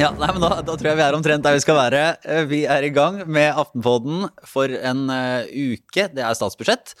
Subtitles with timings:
[0.00, 2.00] Ja, nei, men da, da tror jeg vi er omtrent der vi skal være.
[2.24, 6.06] Eh, Vi er i gang med Aftenpodden for en uh, uke.
[6.16, 6.94] Det er statsbudsjett.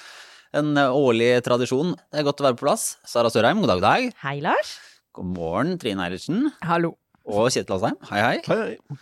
[0.54, 1.94] En uh, årlig tradisjon.
[2.12, 2.84] Det er godt å være på plass.
[3.08, 4.18] Sara Sørheim, god dag, god dag.
[4.26, 4.74] Hei, Lars.
[5.16, 6.50] God morgen, Trine Eilertsen.
[6.68, 6.92] Hallo.
[7.24, 7.96] Og Kjetil Asheim.
[8.12, 8.36] Hei, hei.
[8.46, 9.00] Hei, hei.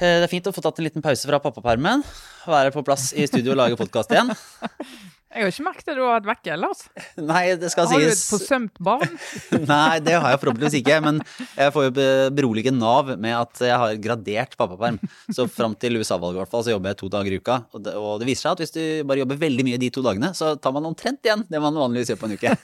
[0.00, 2.02] Eh, Det er fint å få tatt en liten pause fra pappapermen.
[2.50, 4.34] Være på plass i studio og lage podkast igjen.
[5.30, 6.80] Jeg har ikke merket at du har vært vekke, Lars.
[7.30, 9.12] Nei, det skal Har du et forsømt barn?
[9.70, 10.96] Nei, det har jeg forhåpentligvis ikke.
[11.04, 11.20] Men
[11.54, 14.98] jeg får jo be- berolige Nav med at jeg har gradert pappaperm.
[15.30, 17.60] Så fram til USA-valget i hvert fall, så jobber jeg to dager i uka.
[17.70, 20.02] Og det, og det viser seg at hvis du bare jobber veldig mye de to
[20.02, 22.56] dagene, så tar man omtrent igjen det man vanligvis gjør på en uke.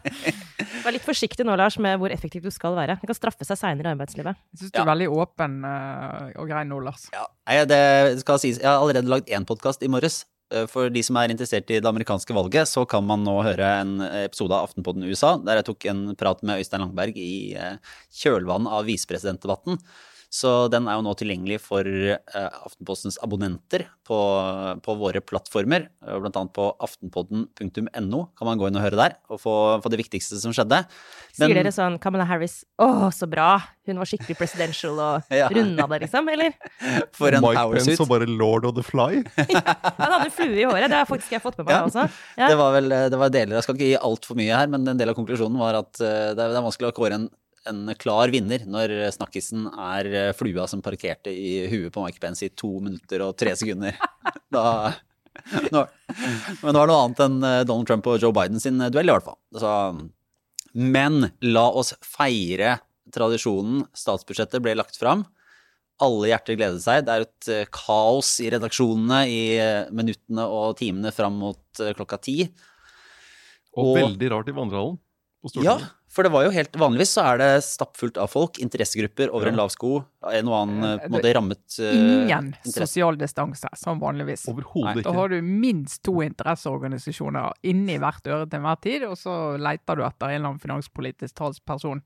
[0.84, 2.98] Vær litt forsiktig nå, Lars, med hvor effektiv du skal være.
[3.00, 4.34] Det kan straffe seg seinere i arbeidslivet.
[4.54, 4.84] Jeg syns du Ja.
[4.86, 7.06] er veldig åpen eh, og grei nå, Lars.
[7.14, 7.80] Ja, det
[8.24, 8.58] skal sies.
[8.58, 10.24] Jeg har allerede lagd én podkast i morges.
[10.50, 13.72] Eh, For de som er interessert i det amerikanske valget, så kan man nå høre
[13.80, 17.76] en episode av Aftenpodden USA, der jeg tok en prat med Øystein Langberg i eh,
[18.22, 19.78] kjølvannet av visepresidentdebatten.
[20.30, 22.18] Så den er jo nå tilgjengelig for eh,
[22.62, 24.18] Aftenpostens abonnenter på,
[24.78, 25.88] på våre plattformer.
[26.06, 26.68] eh, Blant annet på
[27.34, 30.84] aftenpodden.no kan man gå inn og høre der, og få, få det viktigste som skjedde.
[31.34, 33.56] Sier dere sånn Kamala Harris, å, så bra,
[33.90, 35.48] hun var skikkelig presidential og Ja.
[35.50, 36.30] runda det, liksom?
[36.30, 36.54] Eller?
[37.18, 39.24] For en Mike Pence og bare Lord of the Fly.
[40.00, 41.82] Han hadde flue i håret, det har faktisk jeg fått med meg Ja.
[41.90, 42.06] også.
[42.38, 42.52] Ja.
[42.54, 44.98] Det var vel det var deler, Jeg skal ikke gi altfor mye her, men en
[45.00, 47.28] del av konklusjonen var at eh, det er, det er vanskelig å kåre en,
[47.70, 52.44] en klar vinner når snakkisen er eh, flua som parkerte i huet på Mike Pence
[52.46, 53.96] i to minutter og tre sekunder.
[54.50, 54.62] Da,
[55.70, 59.06] nå, men det var noe annet enn eh, Donald Trump og Joe Biden sin duell,
[59.06, 59.38] i hvert fall.
[59.54, 59.74] Så,
[60.74, 62.76] men la oss feire
[63.14, 63.84] tradisjonen.
[63.96, 65.22] Statsbudsjettet ble lagt fram.
[66.02, 67.04] Alle hjerter gledet seg.
[67.06, 71.94] Det er et eh, kaos i redaksjonene i eh, minuttene og timene fram mot eh,
[71.98, 72.36] klokka ti.
[73.76, 75.90] Og, Og- veldig rart i vandrehallen på Ja, Stortinget.
[76.10, 79.52] For det var jo helt Vanligvis så er det stappfullt av folk, interessegrupper over Ja.
[79.52, 79.90] en lav sko.
[80.26, 82.86] En og annen eh, på en Eh, måte rammet uh, Ingen interesse.
[82.86, 84.48] sosial distanse, som vanligvis.
[84.50, 85.06] Overhodet ikke.
[85.06, 89.96] Da har du minst to interesseorganisasjoner inni hvert øre til enhver tid, og så leter
[90.00, 92.02] du etter en eller annen finanspolitisk talsperson.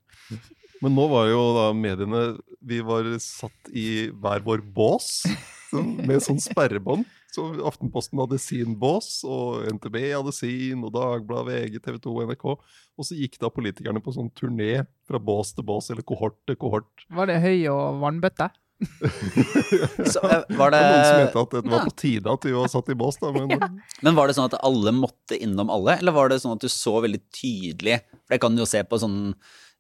[0.83, 5.25] Men nå var jo da mediene Vi var satt i hver vår bås
[5.73, 7.05] med sånn sperrebånd.
[7.35, 12.45] Så Aftenposten hadde sin bås, og NTB hadde sin, og Dagbladet, VG, TV 2, NRK.
[12.55, 16.59] Og så gikk da politikerne på sånn turné fra bås til bås, eller kohort til
[16.61, 17.09] kohort.
[17.11, 18.53] Var det høy og vannbøtte?
[20.13, 22.47] Så, eh, var Det det, var noen som mente at det var på tide at
[22.47, 23.31] vi var satt i bås, da.
[23.35, 26.65] Men men var det sånn at alle måtte innom alle, eller var det sånn at
[26.65, 29.19] du så veldig tydelig For jeg kan jo se på sånn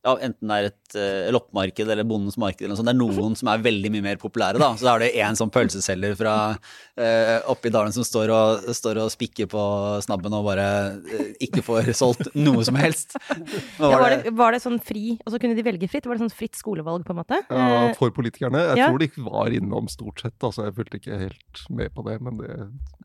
[0.04, 2.90] ja, Enten det er et uh, loppemarked eller Bondens marked, eller noe sånt.
[2.90, 4.60] det er noen som er veldig mye mer populære.
[4.60, 8.68] da, Så da er det en sånn pølseselger fra uh, oppi dalen som står og,
[8.76, 9.62] står og spikker på
[10.04, 10.68] snabben og bare
[11.00, 13.16] uh, ikke får solgt noe som helst.
[13.78, 16.06] Var, Ja, var, det, var det sånn fri, og så kunne de velge fritt?
[16.06, 17.40] Var det sånn fritt skolevalg, på en måte?
[17.48, 18.60] ja, for politikerne.
[18.74, 18.90] Jeg ja.
[18.90, 20.36] tror de ikke var innom stort sett.
[20.44, 22.18] altså Jeg fulgte ikke helt med på det.
[22.24, 22.58] Men det,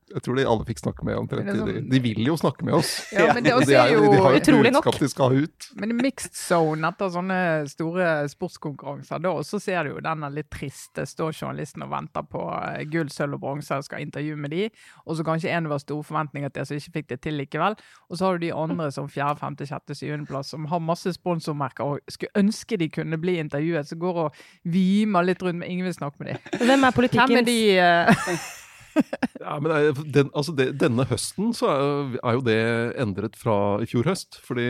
[0.09, 1.49] jeg tror de alle fikk snakke med omtrent.
[1.53, 1.67] Sånn...
[1.69, 2.91] det De, de vil jo snakke med oss.
[3.13, 4.89] Ja, men det også de, er jo, de har jo utrolig nok.
[4.99, 5.67] de skal ha ut.
[5.79, 7.39] Men i mixed zone etter sånne
[7.69, 10.91] store sportskonkurranser, da også ser du jo den er litt trist.
[10.97, 14.53] Det står journalisten og venter på eh, gull, sølv og bronse og skal intervjue med
[14.55, 14.67] de,
[15.05, 17.77] og så kanskje en var store forventninger til, som ikke fikk det til likevel.
[18.09, 21.95] Og så har du de andre som fjerde, femte, sjette, syvendeplass, som har masse sponsormerker
[21.95, 24.39] og skulle ønske de kunne bli intervjuet, så går og
[24.69, 26.65] vimer litt rundt, men ingen vil snakke med dem.
[26.65, 28.25] Hvem er Hvem er de eh,
[29.39, 32.57] Ja, men er- den, altså det, Denne høsten så er, er jo det
[32.99, 34.39] endret fra i fjor høst.
[34.45, 34.65] fordi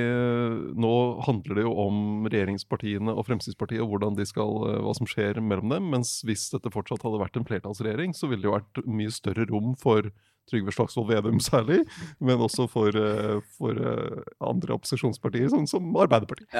[0.80, 0.94] nå
[1.25, 5.74] handler det jo om regjeringspartiene og Fremskrittspartiet og de skal, eh, hva som skjer mellom
[5.74, 5.90] dem.
[5.94, 9.47] Mens hvis dette fortsatt hadde vært en flertallsregjering, så ville det jo vært mye større
[9.50, 10.12] rom for
[10.49, 11.83] Trygve Slagsvold Vedum særlig,
[12.19, 16.49] men også for, eh, for eh, andre opposisjonspartier, sånn som Arbeiderpartiet.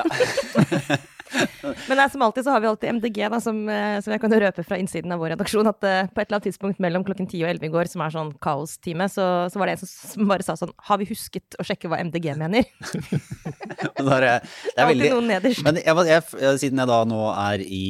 [1.90, 4.34] Men nei, som alltid så har vi alltid MDG, da, som, eh, som jeg kan
[4.42, 7.44] røpe fra innsiden av vår redaksjon, at på et eller annet tidspunkt mellom klokken 10
[7.46, 10.32] og 11 i går, som er sånn kaostime, så, så var det en som, som
[10.32, 12.66] bare sa sånn Har vi husket å sjekke hva MDG mener?
[14.00, 15.08] Det er, det er veldig.
[15.64, 17.84] Men jeg, jeg, jeg, siden jeg da nå er i,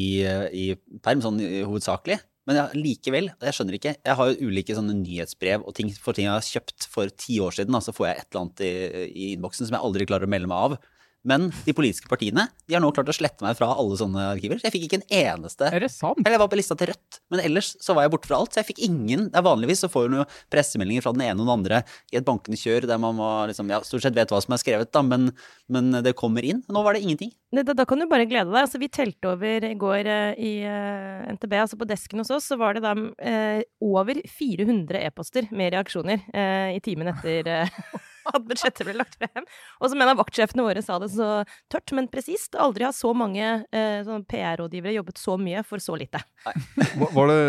[0.54, 0.66] i
[1.06, 2.20] perm, sånn i- hovedsakelig
[2.50, 6.18] Men jeg, likevel, jeg skjønner ikke Jeg har jo ulike sånne nyhetsbrev og ting for
[6.18, 7.76] ting jeg har kjøpt for ti år siden.
[7.78, 8.72] så så får jeg et eller annet i,
[9.06, 10.80] i innboksen som jeg aldri klarer å melde meg av.
[11.30, 14.60] Men de politiske partiene de har nå klart å slette meg fra alle sånne arkiver.
[14.60, 16.20] Så jeg fikk ikke en eneste Er det sant?
[16.24, 18.54] Eller jeg var på lista til Rødt, men ellers så var jeg borte fra alt.
[18.54, 21.42] Så jeg fikk ingen det er Vanligvis så får du noen pressemeldinger fra den ene
[21.42, 21.84] og den andre
[22.14, 24.62] i et bankende kjør der man må liksom, ja, stort sett vet hva som er
[24.62, 25.30] skrevet, da, men,
[25.72, 26.62] men det kommer inn.
[26.70, 27.32] Nå var det ingenting.
[27.50, 28.62] Da, da kan du bare glede deg.
[28.62, 32.50] Altså, vi telte over i går eh, i uh, NTB, altså på desken hos oss,
[32.52, 37.80] så var det da uh, over 400 e-poster med reaksjoner uh, i timen etter, eh,
[38.38, 39.46] at budsjettet ble lagt frem.
[39.82, 41.30] Og som en av vaktsjefene våre sa det så
[41.72, 46.22] tørt, men presist, aldri har så mange eh, PR-rådgivere jobbet så mye for så lite.
[46.46, 47.40] Var- Var det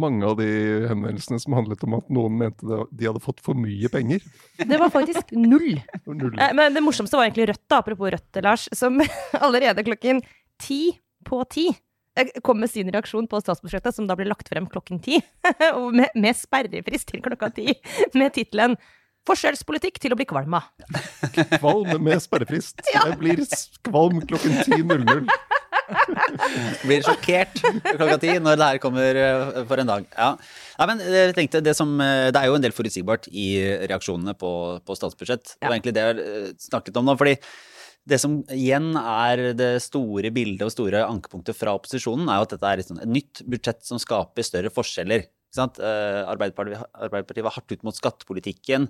[0.00, 0.48] mange av de
[0.90, 4.22] henvendelsene som handlet om at noen mente de hadde fått for mye penger?
[4.60, 5.80] Det var faktisk null.
[6.06, 6.34] Null.
[6.38, 9.00] Eh, Men det morsomste var egentlig Rødt, da, apropos Rødt, Lars, som
[9.40, 10.22] allerede klokken
[10.60, 10.82] ti
[11.26, 11.68] på ti
[12.18, 15.18] eh, kom med sin reaksjon på statsbudsjettet, som da ble lagt frem klokken ti,
[15.78, 17.72] og med, med sperrefrist til klokka ti,
[18.18, 18.76] med tittelen
[19.28, 20.68] 'Forskjellspolitikk til å bli kvalm av'.
[21.60, 22.80] Kvalm med sperrefrist.
[22.94, 23.42] Jeg blir
[23.86, 25.28] kvalm klokken 10.00.
[26.86, 27.58] Blir sjokkert
[27.96, 30.04] klokka ti når det her kommer eh, for en dag.
[30.14, 30.28] Ja.
[30.78, 33.48] Nei, men jeg tenkte det, som, eh, det er jo en del forutsigbart i
[33.90, 34.52] reaksjonene på,
[34.86, 35.56] på statsbudsjett.
[35.58, 37.16] Det var egentlig det jeg eh, snakket om nå.
[37.20, 37.34] fordi
[38.10, 42.54] det som igjen er det store bildet og store ankepunktet fra opposisjonen, er jo at
[42.54, 45.26] dette er et, sånn- et nytt budsjett som skaper større forskjeller.
[45.58, 48.88] Eh, Arbeiderpartiet, Arbeiderpartiet var hardt ut mot skattepolitikken.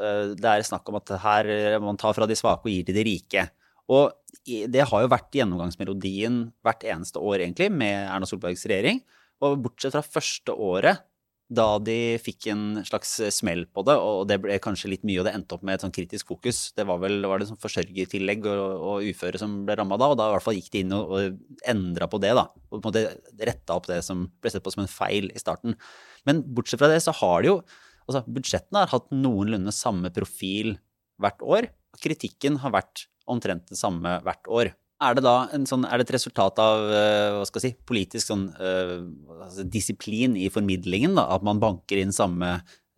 [0.00, 2.84] Eh, Det er snakk om at her eh, man tar fra de svake og gir
[2.84, 3.48] til de rike.
[3.88, 4.12] Og
[4.46, 9.02] det har jo vært gjennomgangsmelodien hvert eneste år, egentlig, med Erna Solbergs regjering.
[9.42, 11.02] Og bortsett fra første året,
[11.52, 15.28] da de fikk en slags smell på det, og det ble kanskje litt mye, og
[15.28, 16.60] det endte opp med et sånn kritisk fokus.
[16.76, 20.18] Det var vel var det sånn forsørgertillegg og, og uføre som ble ramma da, og
[20.20, 22.48] da i hvert fall gikk de inn og, og endra på det, da.
[22.70, 25.42] Og på en måte retta opp det som ble sett på som en feil i
[25.42, 25.76] starten.
[26.28, 27.62] Men bortsett fra det, så har det jo
[28.02, 30.72] Altså, budsjettene har hatt noenlunde samme profil
[31.22, 31.68] hvert år.
[32.02, 34.72] Kritikken har vært omtrent det samme hvert år.
[35.02, 35.36] Er det da
[35.68, 39.00] sånn, er det et resultat av eh, hva skal jeg si, politisk sånn, uh,
[39.42, 41.16] altså disiplin i formidlingen?
[41.18, 42.52] Da, at man banker inn samme,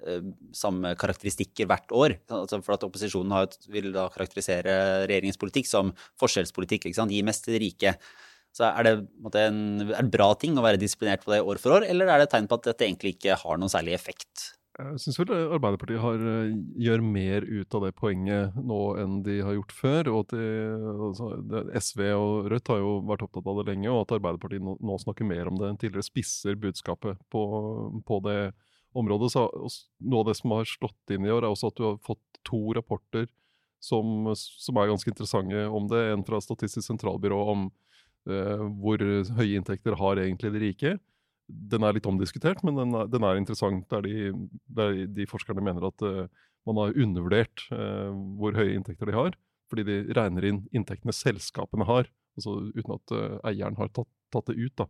[0.05, 2.19] uh, samme karakteristikker hvert år?
[2.29, 4.77] Altså for at Opposisjonen har, vil da karakterisere
[5.09, 6.91] regjeringens politikk som forskjellspolitikk.
[6.91, 7.15] ikke sant?
[7.15, 7.97] Gi mest til de rike.
[8.55, 8.93] Så er det,
[9.41, 12.29] en en, bra ting å være disiplinert på det år for år, eller er det
[12.29, 14.53] et tegn på at dette egentlig ikke har noen særlig effekt?
[14.75, 19.37] Jeg syns vel Arbeiderpartiet har, eh, gjør mer ut av det poenget nå enn de
[19.47, 20.09] har gjort før.
[20.11, 20.47] og de,
[21.07, 21.29] altså,
[21.79, 24.99] SV og Rødt har jo vært opptatt av det lenge, og at Arbeiderpartiet nå, nå
[24.99, 27.45] snakker mer om det enn tidligere, spisser budskapet på,
[28.03, 28.53] på det
[28.99, 29.31] området.
[29.31, 29.47] Så,
[30.03, 32.43] noe av det som har slått inn i år, er også at du har fått
[32.43, 33.31] to rapporter
[33.79, 36.03] som, som er ganske interessante om det.
[36.11, 37.69] En fra Statistisk sentralbyrå om
[38.27, 38.99] eh, hvor
[39.39, 40.99] høye inntekter har egentlig de rike
[41.49, 43.87] den er litt omdiskutert, men den er, den er interessant.
[43.93, 44.33] Der de,
[44.79, 46.25] der de forskerne mener at uh,
[46.69, 49.37] man har undervurdert uh, hvor høye inntekter de har,
[49.73, 52.09] fordi de regner inn inntektene selskapene har,
[52.39, 54.85] altså uten at uh, eieren har tatt, tatt det ut.
[54.85, 54.89] Da.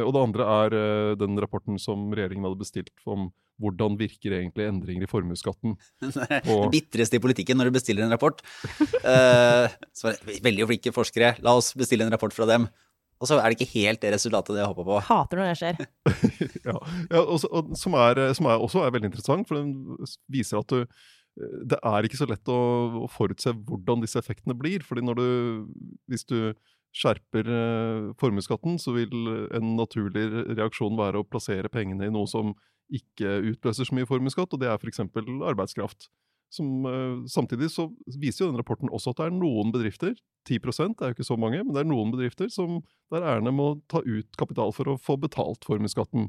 [0.00, 0.74] Og det andre er
[1.20, 3.26] den rapporten som regjeringen hadde bestilt om
[3.62, 5.76] hvordan virker egentlig endringer i formuesskatten.
[6.04, 8.40] Det bitreste i politikken når du bestiller en rapport.
[9.04, 12.66] uh, så det veldig flinke forskere, la oss bestille en rapport fra dem.
[13.24, 15.00] Og så er det ikke helt det resultatet jeg håper på.
[15.08, 15.82] Hater når det skjer.
[16.68, 16.76] ja,
[17.08, 20.60] ja og, så- og, som, er, som er også er veldig interessant, for den viser
[20.60, 22.60] at du, eh, det er ikke så lett å,
[23.06, 24.84] å forutse hvordan disse effektene blir.
[24.84, 25.26] fordi når du,
[26.12, 26.38] hvis du
[26.94, 29.16] skjerper eh, formuesskatten, så vil
[29.56, 32.52] en naturlig reaksjon være å plassere pengene i noe som
[32.94, 35.00] ikke utløser så mye formuesskatt, og det er f.eks.
[35.48, 36.10] arbeidskraft.
[36.54, 40.14] Som, eh, samtidig så viser jo den rapporten også at det er noen bedrifter,
[40.44, 43.52] 10 det er jo ikke så mange, men det er noen bedrifter som der eierne
[43.54, 46.28] må ta ut kapital for å få betalt formuesskatten.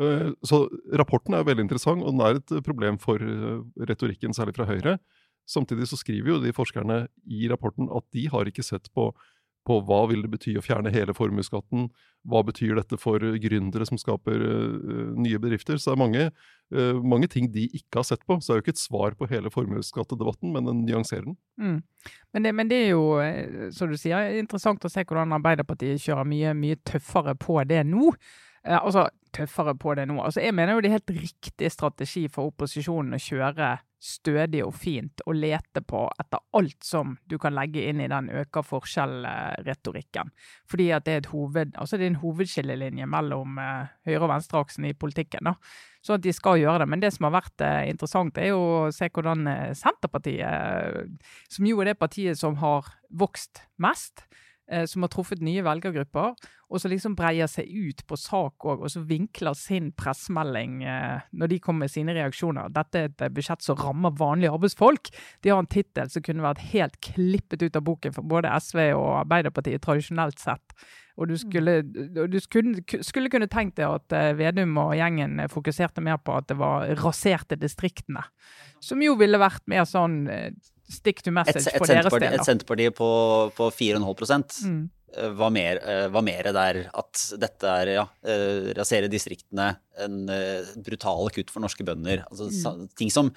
[0.00, 0.64] Eh, Så
[0.96, 4.98] rapporten er veldig interessant, og den er et problem for eh, retorikken, særlig fra Høyre.
[5.46, 9.10] Samtidig så skriver jo de forskerne i rapporten at de har ikke sett på,
[9.64, 11.88] på hva vil det bety å fjerne hele formuesskatten,
[12.28, 15.80] hva betyr dette for gründere som skaper uh, nye bedrifter.
[15.80, 16.26] Så det er mange,
[16.74, 18.38] uh, mange ting de ikke har sett på.
[18.40, 21.36] Så det er jo ikke et svar på hele formuesskattedebatten, men den nyanserer den.
[21.60, 21.78] Mm.
[22.32, 26.02] Men, det, men det er jo, eh, som du sier, interessant å se hvordan Arbeiderpartiet
[26.04, 28.12] kjører mye, mye tøffere på det nå.
[28.64, 30.20] Uh, altså, tøffere på det nå.
[30.24, 34.74] Altså, jeg mener jo det er helt riktig strategi for opposisjonen å kjøre stødig og
[34.76, 40.32] fint å lete på etter alt som du kan legge inn i den øker forskjell-retorikken.
[40.68, 44.88] Fordi at det er, hoved, altså det er en hovedskillelinje mellom eh, høyre- og venstreaksen
[44.90, 45.48] i politikken.
[45.48, 45.56] da.
[46.04, 46.90] Så at de skal gjøre det.
[46.92, 51.68] Men det som har vært eh, interessant, er jo å se hvordan eh, Senterpartiet, som
[51.70, 54.26] jo er det partiet som har vokst mest,
[54.88, 56.32] som har truffet nye velgergrupper,
[56.74, 61.22] og som liksom breier seg ut på sak òg, og så vinkler sin pressemelding eh,
[61.36, 62.72] når de kommer med sine reaksjoner.
[62.74, 65.12] Dette er et eh, budsjett som rammer vanlige arbeidsfolk.
[65.44, 68.80] De har en tittel som kunne vært helt klippet ut av boken for både SV
[68.96, 70.76] og Arbeiderpartiet tradisjonelt sett.
[71.14, 76.02] Og du skulle, du skulle, skulle kunne tenkt deg at eh, Vedum og gjengen fokuserte
[76.02, 78.24] mer på at det var raserte distriktene.
[78.82, 80.50] Som jo ville vært mer sånn eh,
[80.94, 82.36] stick to Et, message et, for deres del.
[82.36, 82.46] et.
[82.46, 83.08] Senterparti på,
[83.56, 84.78] på 4,5 Mm.
[85.16, 90.24] eh, var mer, eh, var mer der at dette er ja, eh, rasere distriktene, en
[90.82, 92.24] brutale kutt for norske bønder.
[92.30, 92.88] Altså, mm.
[92.98, 93.32] ting, som,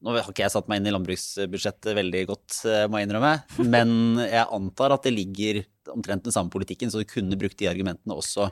[0.00, 2.54] Nå har ikke jeg satt meg inn i landbruksbudsjettet veldig godt,
[2.88, 3.34] må jeg innrømme.
[3.74, 3.90] Men
[4.24, 5.60] jeg antar at det ligger
[5.92, 8.46] omtrent den samme politikken, så du kunne brukt de argumentene også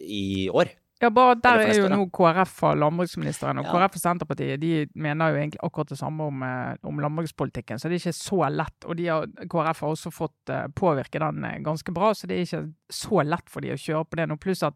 [0.00, 0.72] i år.
[0.98, 3.70] Ja, bare Der er jo nå KrF og landbruksministeren, og Ja.
[3.70, 7.88] KrF og Senterpartiet de mener jo egentlig akkurat det samme om, eh, om landbrukspolitikken, så
[7.88, 8.84] det er ikke så lett.
[8.84, 12.34] Og de har, KrF har også fått eh, påvirke den eh, ganske bra, så det
[12.36, 14.36] er ikke så lett for de å kjøre på det nå.
[14.40, 14.74] Pluss at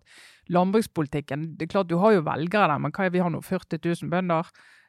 [0.49, 3.43] landbrukspolitikken det er klart Du har jo velgere der, men hva er vi har nå?
[3.43, 4.47] 40 000 bønder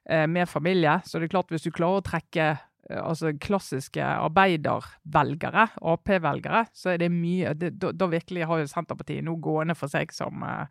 [0.10, 1.02] eh, med familie.
[1.04, 2.60] Så det er klart hvis du klarer å trekke
[2.90, 9.24] altså klassiske arbeidervelgere, Ap-velgere, så er det mye det, da, da virkelig har jo Senterpartiet
[9.24, 10.68] nå gående for seg som eh,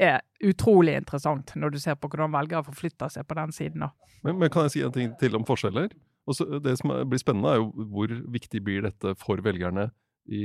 [0.00, 3.84] er utrolig interessant, når du ser på hvordan velgere forflytter seg på den siden.
[4.24, 5.92] Men, men kan jeg si en ting til om forskjeller?
[6.30, 9.88] Også, det som blir spennende, er jo hvor viktig blir dette for velgerne
[10.30, 10.44] i,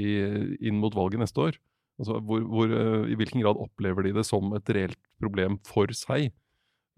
[0.66, 1.60] inn mot valget neste år?
[2.00, 5.92] Altså, hvor, hvor, eh, I hvilken grad opplever de det som et reelt problem for
[5.96, 6.34] seg?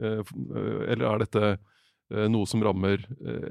[0.02, 1.58] Eh, eh, Eller er dette
[2.32, 3.02] noe som rammer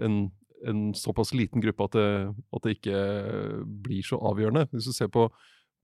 [0.01, 0.31] en,
[0.65, 2.13] en såpass liten gruppe at det,
[2.57, 3.01] at det ikke
[3.85, 4.63] blir så avgjørende?
[4.73, 5.27] Hvis du ser på,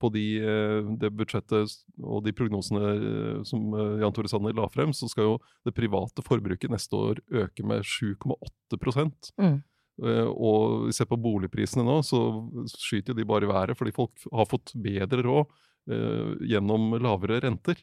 [0.03, 4.67] på de, eh, det budsjettet og de prognosene eh, som eh, Jan Tore Sanner la
[4.71, 8.81] frem, så skal jo det private forbruket neste år øke med 7,8
[9.39, 9.61] Mm.
[10.01, 12.17] Og Og vi ser på boligprisene nå, så
[12.65, 15.51] skyter jo de bare i været fordi folk har fått bedre råd
[16.49, 17.77] gjennom lavere renter.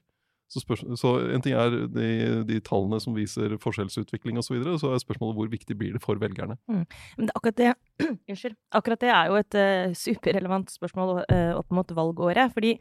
[0.50, 0.62] Så,
[0.99, 2.09] så en ting er de,
[2.49, 6.02] de tallene som viser forskjellsutvikling osv., så, videre, så er spørsmålet hvor viktig blir det
[6.02, 6.57] for velgerne.
[6.66, 7.75] Men det, akkurat, det,
[8.30, 12.50] unnskyld, akkurat det er jo et uh, superrelevant spørsmål uh, opp mot valgåret.
[12.57, 12.75] Fordi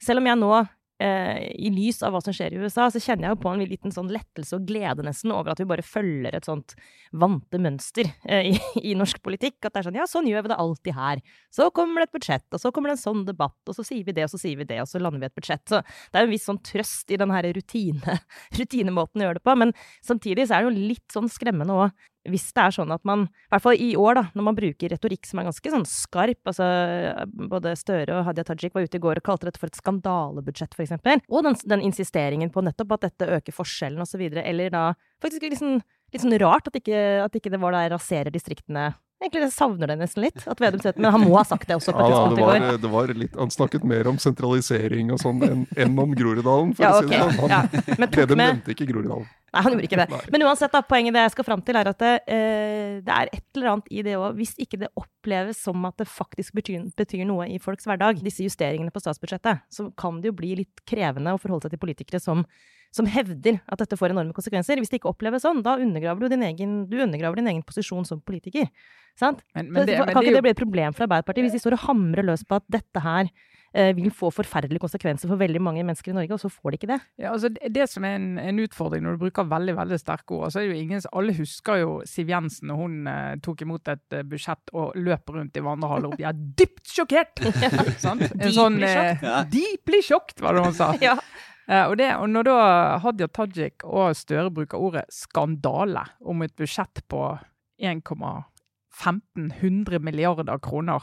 [0.00, 0.54] selv om jeg nå,
[1.00, 3.94] i lys av hva som skjer i USA, så kjenner jeg jo på en liten
[3.94, 6.74] sånn lettelse og glede nesten over at vi bare følger et sånt
[7.16, 8.54] vante mønster eh, i,
[8.90, 9.58] i norsk politikk.
[9.64, 11.22] At det er sånn ja, sånn gjør vi det alltid her.
[11.54, 14.04] Så kommer det et budsjett, og så kommer det en sånn debatt, og så sier
[14.06, 15.64] vi det, og så sier vi det, og så lander vi et budsjett.
[15.70, 18.20] Så det er en viss sånn trøst i den her rutine,
[18.60, 19.56] rutinemåten å gjøre det på.
[19.64, 19.74] Men
[20.06, 23.26] samtidig så er det jo litt sånn skremmende òg hvis det er sånn at man,
[23.30, 26.50] i hvert fall i år, da, når man bruker retorikk som er ganske sånn skarp
[26.50, 26.66] altså
[27.50, 30.76] Både Støre og Hadia Tajik var ute i går og kalte dette for et skandalebudsjett,
[30.84, 31.22] eksempel.
[31.32, 34.44] Og den, den insisteringen på nettopp at dette øker forskjellen, videre.
[34.44, 34.82] Eller da
[35.22, 35.78] faktisk litt sånn,
[36.12, 38.90] litt sånn rart at ikke, at ikke det var der raserer distriktene.
[39.20, 41.68] Egentlig jeg savner det nesten litt, at Vedum sier det, men han må ha sagt
[41.68, 42.78] det også på et Ja, det, var, går.
[42.80, 46.94] det var litt, han snakket mer om sentralisering og sånn enn om Groruddalen, for Ja,
[46.96, 47.52] å si det sånn.
[47.52, 49.28] Han, Vedum nevnte ikke Groruddalen.
[49.50, 50.18] Nei, han gjorde ikke det.
[50.30, 53.30] Men uansett, da, poenget det jeg skal fram til, er at det, eh, det er
[53.34, 54.36] et eller annet i det òg.
[54.38, 58.46] Hvis ikke det oppleves som at det faktisk betyr, betyr noe i folks hverdag, disse
[58.46, 62.22] justeringene på statsbudsjettet, så kan det jo bli litt krevende å forholde seg til politikere
[62.22, 62.44] som,
[62.94, 64.78] som hevder at dette får enorme konsekvenser.
[64.78, 68.06] Hvis det ikke oppleves sånn, da undergraver du din egen, du undergraver din egen posisjon
[68.06, 68.70] som politiker.
[69.18, 69.42] Sant?
[69.56, 71.58] Men, men det, men kan det ikke jo det bli et problem for Arbeiderpartiet hvis
[71.58, 73.34] de står og hamrer løs på at dette her
[73.70, 76.88] vil få forferdelige konsekvenser for veldig mange mennesker i Norge, og så får de ikke
[76.90, 76.96] det?
[77.22, 80.34] Ja, altså det, det som er en, en utfordring når du bruker veldig veldig sterke
[80.34, 83.62] ord, så er det jo ingen, Alle husker jo Siv Jensen når hun eh, tok
[83.62, 87.34] imot et eh, budsjett og løp rundt i vandrehallen og ble dypt sjokkert!
[88.10, 89.18] En Deeply sånn eh.
[89.22, 89.44] Ja.
[89.50, 90.94] Deeply shocked, var det hun sa.
[91.04, 91.16] Ja.
[91.70, 92.56] Eh, og, det, og når da
[93.04, 97.38] Hadia Tajik og Støre bruker ordet skandale om et budsjett på
[97.80, 101.00] 1,1500 milliarder kroner,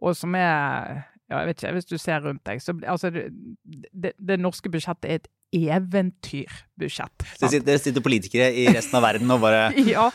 [0.00, 3.26] og som er ja, jeg vet ikke, Hvis du ser rundt deg, så altså, det,
[3.92, 7.26] det, det norske budsjettet er et eventyrbudsjett.
[7.38, 10.08] Så sitter, det sitter politikere i resten av verden og bare Ja,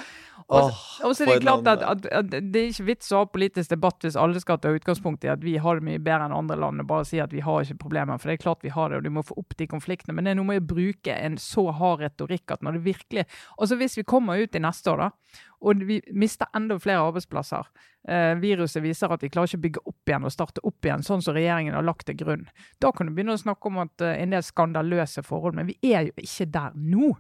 [0.51, 3.71] og, så er det klart at, at, at det er ikke vits å ha politisk
[3.71, 6.57] debatt hvis alle skal ta utgangspunkt i at vi har det mye bedre enn andre
[6.59, 8.19] land og bare si at vi har ikke problemer.
[8.19, 10.17] For det er klart vi har det, og du må få opp de konfliktene.
[10.17, 13.25] Men det er noe med å bruke en så hard retorikk at når det virkelig
[13.61, 17.67] Altså hvis vi kommer ut i neste år, da, og vi mister enda flere arbeidsplasser
[18.09, 21.05] eh, Viruset viser at vi klarer ikke å bygge opp igjen og starte opp igjen,
[21.05, 22.47] sånn som regjeringen har lagt til grunn.
[22.81, 25.77] Da kan du begynne å snakke om at eh, en del skandaløse forhold, men vi
[25.93, 27.13] er jo ikke der nå.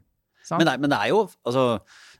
[0.49, 1.63] Men det, men det er jo altså,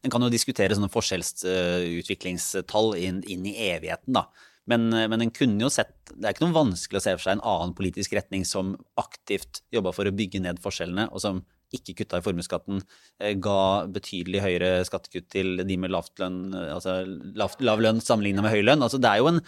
[0.06, 4.24] En kan jo diskutere sånne forskjellsutviklingstall inn, inn i evigheten, da.
[4.70, 7.34] Men, men en kunne jo sett Det er ikke noe vanskelig å se for seg
[7.38, 8.66] en annen politisk retning som
[9.02, 11.36] aktivt jobba for å bygge ned forskjellene, og som
[11.76, 12.82] ikke kutta i formuesskatten,
[13.22, 16.98] eh, ga betydelig høyere skattekutt til de med lavt lønn, eh, altså
[17.40, 18.84] lavt, lav lønn sammenligna med høy lønn.
[18.84, 19.40] Altså, det er jo, en,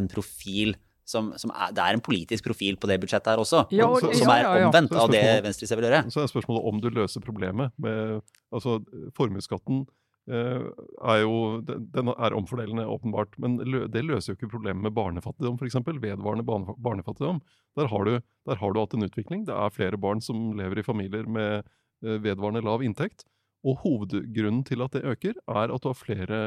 [0.00, 0.74] en profil
[1.10, 4.00] som, som er, Det er en politisk profil på det budsjettet her også, Ja, og-
[4.04, 4.68] som, som er ja, ja.
[4.70, 6.02] omvendt er av det spørsmålet- vil gjøre.
[6.14, 8.20] Så er spørsmålet om du løser problemet med
[8.52, 8.78] Altså,
[9.14, 9.84] formuesskatten
[10.30, 10.62] eh,
[11.10, 15.58] er jo Den er omfordelende, åpenbart, men lø, det løser jo ikke problemet med barnefattigdom,
[15.58, 15.78] f.eks.
[15.86, 17.40] Vedvarende barnefattigdom.
[17.78, 19.44] Der har, du, der har du hatt en utvikling.
[19.46, 21.62] Det er flere barn som lever i familier med
[22.04, 23.24] eh, vedvarende lav inntekt.
[23.62, 26.38] Og hovedgrunnen til at det øker, er at du har flere,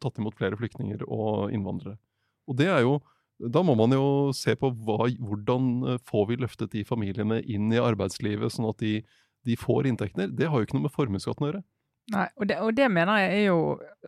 [0.00, 1.96] tatt imot flere flyktninger og innvandrere.
[2.48, 3.00] Og det er jo
[3.40, 4.04] da må man jo
[4.36, 8.80] se på hva, hvordan eh, får vi løftet de familiene inn i arbeidslivet, sånn at
[8.82, 8.98] de,
[9.48, 10.32] de får inntekter.
[10.36, 11.62] Det har jo ikke noe med formuesskatten å gjøre.
[12.10, 13.58] Nei, og det, og det mener jeg er jo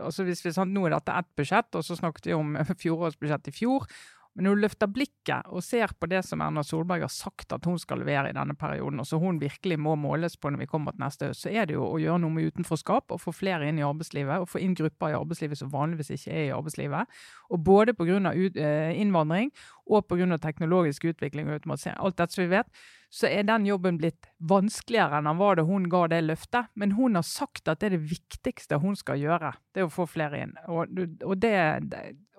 [0.00, 3.52] altså hvis vi sant, Nå er dette ett budsjett, og så snakket vi om fjorårsbudsjett
[3.52, 3.86] i fjor.
[4.32, 7.66] Men når du løfter blikket og ser på det som Erna Solberg har sagt at
[7.68, 10.68] hun skal levere i denne perioden, og så hun virkelig må måles på når vi
[10.70, 13.34] kommer til neste høst, så er det jo å gjøre noe med utenforskap og få
[13.36, 14.40] flere inn i arbeidslivet.
[14.40, 17.20] Og få inn grupper i arbeidslivet som vanligvis ikke er i arbeidslivet.
[17.52, 18.32] Og både pga.
[18.32, 19.52] Eh, innvandring
[19.86, 20.38] og pga.
[20.40, 22.68] teknologisk utvikling og automatisering, alt dette som vi vet,
[23.12, 26.70] så er den jobben blitt vanskeligere enn han var da hun ga det løftet.
[26.80, 29.92] Men hun har sagt at det er det viktigste hun skal gjøre, det er å
[29.92, 30.54] få flere inn.
[30.72, 31.52] Og, og det,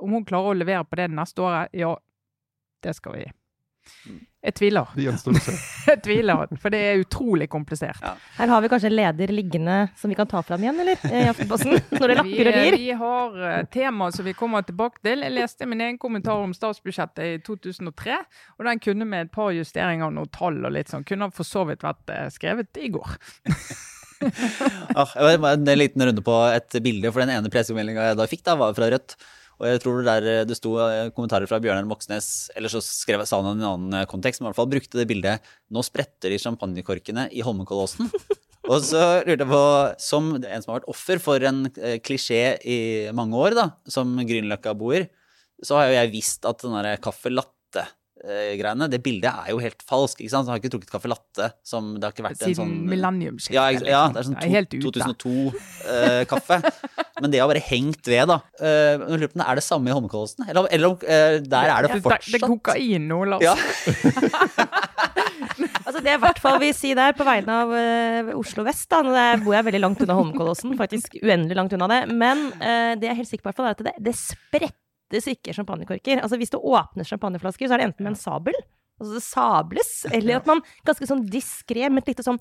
[0.02, 1.94] om hun klarer å levere på det neste året, ja,
[2.82, 3.34] det skal vi gi.
[4.44, 4.90] Jeg tviler.
[4.92, 5.54] Det gjenstår å se.
[5.88, 8.02] jeg tviler, for det er utrolig komplisert.
[8.04, 8.12] Ja.
[8.42, 11.06] Her har vi kanskje en leder liggende som vi kan ta fram igjen, eller?
[11.08, 11.78] I Aftenposten?
[11.96, 12.78] Når det lakker og rir?
[12.82, 15.24] Vi har uh, tema som vi kommer tilbake til.
[15.24, 18.20] Jeg leste min egen kommentar om statsbudsjettet i 2003,
[18.60, 21.48] og den kunne med et par justeringer og noen tall og litt sånn, kunne for
[21.48, 23.16] så vidt vært skrevet i går.
[25.00, 28.60] ah, en liten runde på et bilde, for den ene pressemeldinga jeg da fikk, da,
[28.60, 29.16] var fra Rødt.
[29.62, 32.82] Og jeg tror det der eh, det sto eh, kommentarer fra Bjørnar Moxnes, eller så
[32.84, 35.54] skrev, sa han i en annen eh, kontekst, men i hvert fall brukte det bildet
[35.70, 38.10] 'Nå spretter de champagnekorkene i Holmenkollåsen'.
[38.72, 39.64] Og så lurte jeg på,
[40.00, 41.66] som en som har vært offer for en
[42.00, 42.78] klisjé i
[43.12, 45.10] mange år, da, som Grünerløkka-boer,
[45.60, 47.52] så har jo jeg visst at den der caffè latte
[48.24, 48.88] greiene.
[48.88, 50.22] Det bildet er jo helt falsk.
[50.22, 50.48] ikke sant?
[50.48, 51.50] Så har ikke drukket caffè latte.
[51.68, 53.58] Som, det har ikke vært Siden en sånn millenniumsskiftet.
[53.58, 54.40] Ja, ja, det er sånn
[54.72, 56.60] 2002-kaffe.
[56.64, 58.40] Uh, Men det har bare hengt ved, da.
[58.60, 60.48] Uh, er det samme i Holmenkollåsen?
[60.50, 63.44] Eller, eller uh, der er det fortsatt Det, det er kokain nå, Lars.
[63.46, 63.54] Ja.
[65.86, 68.88] altså det er i hvert fall vi si der, på vegne av uh, Oslo vest,
[68.92, 69.04] da.
[69.06, 69.14] Nå
[69.46, 70.78] bor jeg veldig langt unna Holmenkollåsen.
[70.80, 72.02] Faktisk uendelig langt unna det.
[72.12, 74.83] Men det jeg er helt sikker på, er at det, det spretter
[75.14, 76.22] slettes ikke champagnekorker.
[76.22, 78.54] Altså Hvis du åpner champagneflasker, så er det enten med en sabel,
[79.00, 82.40] altså det sables, eller at man ganske sånn diskré med et lite sånn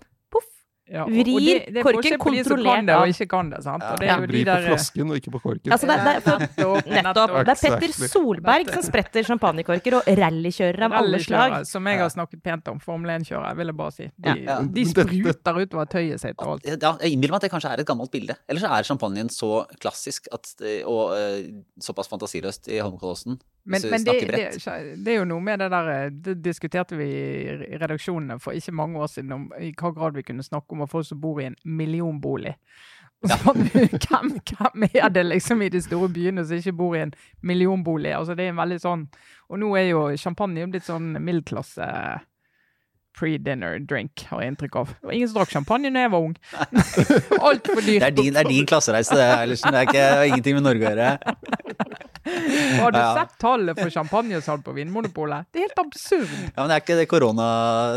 [0.90, 3.04] ja, Vrir det, det korken kontrollert av.
[3.04, 3.84] Og ikke kan det, sant?
[3.86, 3.94] Ja.
[4.00, 5.74] det er jo Vrir på flasken og ikke på korken.
[5.76, 7.34] Altså, det, det, for, nettopp.
[7.46, 11.56] Det er Petter Solberg som spretter champagnekorker, og rallykjørere av alle slag.
[11.68, 12.82] Som jeg har snakket pent om.
[12.82, 14.08] Formel 1-kjørere, vil jeg bare si.
[14.26, 14.58] De, ja.
[14.78, 16.68] de spruter utover tøyet sitt og alt.
[16.68, 18.36] Ja, jeg innbiller meg at det kanskje er et gammelt bilde.
[18.50, 20.50] Eller så er champagnen så klassisk at,
[20.82, 21.40] og uh,
[21.82, 24.48] såpass fantasiløst i Holmenkollåsen men, men det, det,
[24.96, 28.74] det, er jo noe med det der eh, Det diskuterte vi i redaksjonene for ikke
[28.74, 31.46] mange år siden, om i hva grad vi kunne snakke om folk som bor i
[31.46, 32.56] en millionbolig.
[33.22, 33.38] Ja.
[33.54, 38.16] hvem, hvem, er det liksom i de store byene som ikke bor i en millionbolig?
[38.18, 39.04] Altså det er en veldig sånn
[39.46, 41.86] Og nå er jo champagne blitt sånn middelklasse
[43.18, 44.92] pre-dinner drink, har jeg inntrykk av.
[44.96, 46.36] Det var ingen som drakk champagne da jeg var ung.
[47.50, 48.00] Altfor dyrt.
[48.00, 49.28] Det er din, det er din klassereise, det.
[49.52, 49.74] Liksom.
[49.74, 51.10] Det er ikke, ingenting med Norge å gjøre.
[52.24, 53.14] Har du ja.
[53.16, 55.48] sett tallet for champagnesalg på Vinmonopolet?
[55.50, 56.30] Det er helt absurd.
[56.30, 57.46] Ja, Men det er ikke det korona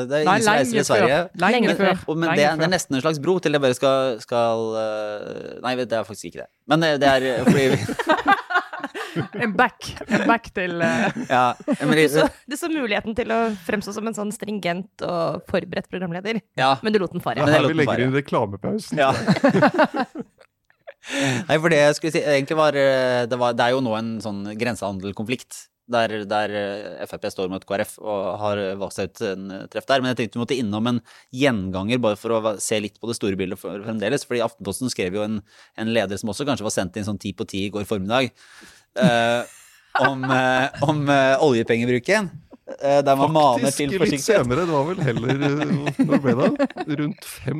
[0.09, 1.19] Det er ingen som reiser til Sverige.
[1.43, 2.15] Lenge men, før.
[2.15, 5.75] Men, det, det, er nesten en slags bro til det bare skal, skal eh, Nei,
[5.83, 6.49] det er faktisk ikke det.
[6.71, 7.69] Men eh, det er fordi
[9.15, 9.95] fordi en back.
[10.07, 11.07] En back til uh...
[11.29, 11.45] ja,
[11.79, 15.89] men, du, så, du så muligheten til å fremstå som en sånn stringent og forberedt
[15.91, 16.75] programleder, ja.
[16.83, 17.43] men du lot den fare.
[17.43, 18.99] Ja, her vi legger inn reklamepausen.
[18.99, 19.13] Ja.
[21.49, 23.95] Nei, for det jeg skulle si egentlig var eh, det, var det, er jo nå
[23.97, 25.65] en sånn grensehandelkonflikt.
[25.91, 30.01] Der, der eh, Frp står mot KrF og har valgt seg ut en treff der.
[30.01, 31.01] Men jeg tenkte vi måtte innom en
[31.35, 34.25] gjenganger bare for å se litt på det store bildet fremdeles.
[34.25, 35.43] fordi Aftenposten skrev jo en,
[35.77, 38.33] en leder som også kanskje var sendt inn sånn ti på ti i går formiddag.
[38.95, 39.43] Eh,
[39.99, 42.29] om, eh, om eh, oljepengebruken.
[42.65, 44.09] Eh, der man maner til forsiktighet.
[44.09, 44.63] litt senere.
[44.65, 46.69] Det var vel heller eh, Når ble det?
[46.97, 47.59] Rundt fem?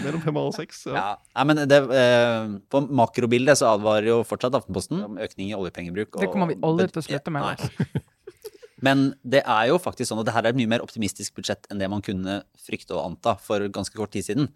[0.00, 0.86] Mellom fem og seks?
[0.88, 1.02] Ja.
[1.20, 6.16] ja men det, eh, på makrobildet så advarer jo fortsatt Aftenposten om økning i oljepengebruk.
[6.22, 7.44] det kommer vi aldri til å slutte med.
[7.44, 8.02] Nei.
[8.82, 11.68] Men det er jo faktisk sånn at det her er et mye mer optimistisk budsjett
[11.70, 14.48] enn det man kunne frykte og anta for ganske kort tid siden.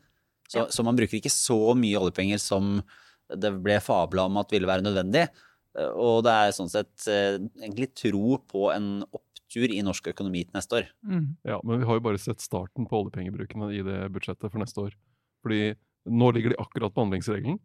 [0.49, 0.65] Så, ja.
[0.73, 2.81] så man bruker ikke så mye oljepenger som
[3.29, 5.29] det ble fabla om at ville være nødvendig.
[5.77, 9.26] Og det er sånn sett egentlig tro på en opp
[9.57, 10.89] opptur i norsk økonomi til neste år.
[11.05, 11.37] Mm.
[11.45, 14.81] Ja, men vi har jo bare sett starten på oljepengebruken i det budsjettet for neste
[14.81, 14.97] år.
[15.43, 15.75] Fordi
[16.07, 17.59] nå ligger de akkurat på handlingsregelen.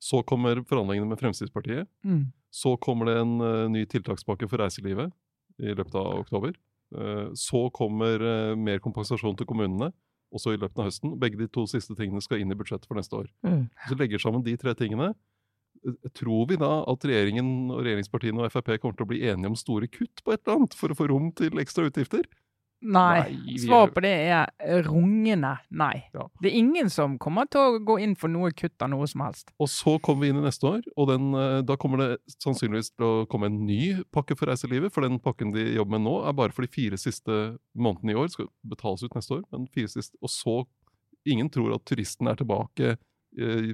[0.00, 1.88] Så kommer forhandlingene med Fremskrittspartiet.
[2.04, 2.32] Mm.
[2.50, 5.12] Så kommer det en uh, ny tiltakspakke for reiselivet
[5.58, 6.54] i løpet av oktober.
[6.94, 9.92] Uh, så kommer uh, mer kompensasjon til kommunene,
[10.34, 11.14] også i løpet av høsten.
[11.20, 13.30] Begge de to siste tingene skal inn i budsjettet for neste år.
[13.46, 13.68] Mm.
[13.88, 15.12] Så legger sammen de tre tingene,
[16.16, 19.58] Tror vi da at regjeringen og regjeringspartiene og Frp kommer til å bli enige om
[19.58, 22.24] store kutt på et eller annet for å få rom til ekstra utgifter?
[22.84, 23.32] Nei.
[23.32, 26.04] nei Svaret på det er rungende nei.
[26.12, 26.26] Ja.
[26.42, 29.24] Det er ingen som kommer til å gå inn for noe kutt av noe som
[29.24, 29.54] helst.
[29.62, 32.92] Og så kommer vi inn i neste år, og den, eh, da kommer det sannsynligvis
[32.92, 34.92] til å komme en ny pakke for reiselivet.
[34.92, 38.20] For den pakken de jobber med nå, er bare for de fire siste månedene i
[38.20, 38.32] år.
[38.34, 40.18] Skal betales ut neste år, men fire siste.
[40.22, 40.64] Og så
[41.24, 42.88] Ingen tror at turisten er tilbake
[43.40, 43.70] eh,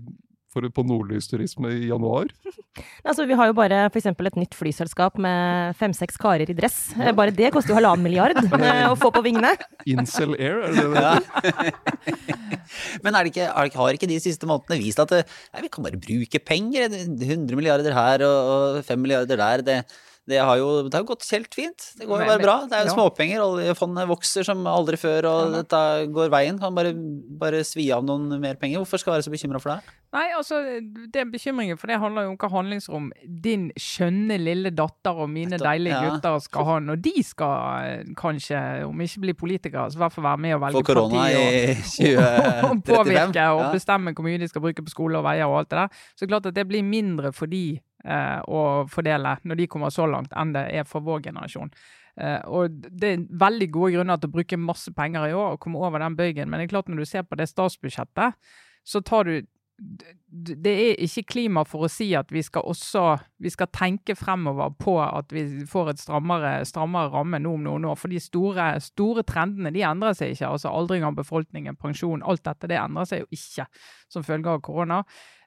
[0.51, 2.31] for, på nordlysturisme i januar.
[3.01, 4.07] Altså, vi har jo bare f.eks.
[4.13, 6.93] et nytt flyselskap med fem-seks karer i dress.
[6.95, 7.15] Ja.
[7.17, 9.55] Bare det koster jo halvannen milliard eh, å få på vingene.
[9.89, 11.03] Incel Air, er det det?
[11.03, 12.37] Ja.
[13.05, 15.73] Men er det ikke, er det, har ikke de siste månedene vist at nei, vi
[15.73, 16.93] kan bare bruke penger?
[16.93, 19.67] 100 milliarder her og, og 5 milliarder der.
[19.67, 19.79] Det,
[20.31, 21.91] det, har jo, det har gått helt fint.
[21.99, 22.57] Det går jo bare bra.
[22.71, 23.43] Det er jo småpenger.
[23.45, 25.81] Oljefondet vokser som aldri før, og dette
[26.15, 26.61] går veien.
[26.63, 26.95] Kan bare,
[27.41, 28.81] bare svi av noen mer penger.
[28.83, 29.97] Hvorfor skal jeg være så bekymra for det?
[30.11, 30.57] Nei, altså,
[31.15, 33.11] det er bekymringen, for det handler jo om hva handlingsrom
[33.45, 36.09] din skjønne lille datter og mine deilige ja.
[36.17, 40.17] gutter skal ha når de skal eh, kanskje, om ikke bli politikere, så i hvert
[40.17, 41.21] fall være med og velge parti og-
[42.71, 42.83] og 2035.
[42.91, 45.79] påvirke og bestemme hvor mye de skal bruke på skole og veier og alt det
[45.85, 46.03] der.
[46.19, 50.33] Så klart at det blir mindre for de å fordele når de kommer så langt,
[50.33, 51.73] enn det er for vår generasjon.
[52.17, 55.63] Eh, og Det er veldig gode grunner til å bruke masse penger i år og
[55.63, 58.37] komme over den bøygen, men det er klart når du ser på det statsbudsjettet,
[58.85, 59.41] så tar du
[59.81, 63.05] det er ikke klima for å si at vi skal også
[63.41, 67.87] vi skal tenke fremover på at vi får et strammere, strammere ramme nå om noen
[67.89, 67.97] år.
[67.97, 70.51] For de store, store trendene de endrer seg ikke.
[70.53, 73.67] altså Aldring av befolkningen, pensjon, alt dette det endrer seg jo ikke
[74.13, 75.01] som følge av korona.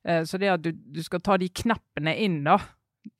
[0.07, 2.57] Eh, Så det at du, du skal ta de knappene inn, da,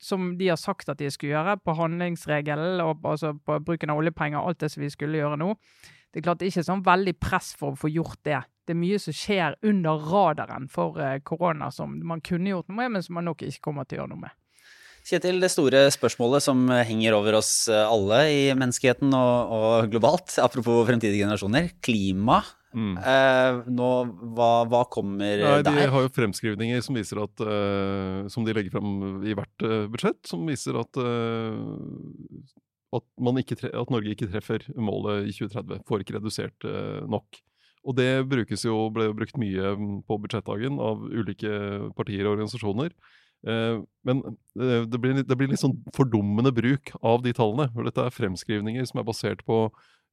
[0.00, 4.00] som de har sagt at de skulle gjøre, på handlingsregelen og altså på bruken av
[4.00, 5.52] oljepenger, og alt det som vi skulle gjøre nå.
[6.12, 8.44] Det er klart det er ikke sånn veldig press for å få gjort det.
[8.64, 12.78] Det er mye som skjer under radaren for eh, korona som man kunne gjort noe
[12.78, 14.40] med, men som man nok ikke kommer til å gjøre noe med.
[15.04, 20.86] Kjetil, det store spørsmålet som henger over oss alle i menneskeheten og, og globalt, apropos
[20.88, 22.38] fremtidige generasjoner, klima.
[22.74, 22.96] Mm.
[22.98, 23.88] Eh, nå,
[24.34, 25.92] hva, hva kommer Nei, de der?
[25.94, 30.18] har jo fremskrivninger som viser at uh, Som de legger fram i hvert uh, budsjett,
[30.26, 31.54] som viser at uh,
[32.94, 35.80] at, man ikke tre, at Norge ikke treffer målet i 2030.
[35.88, 36.66] Får ikke redusert
[37.10, 37.40] nok.
[37.84, 41.50] Og det brukes jo, ble jo brukt mye mm, på budsjettdagen av ulike
[41.98, 42.94] partier og organisasjoner.
[43.44, 44.22] Eh, men
[44.56, 47.68] det blir, litt- det blir litt sånn fordummende bruk av de tallene.
[47.74, 49.66] For dette er fremskrivninger som er basert på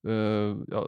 [0.08, 0.82] ja,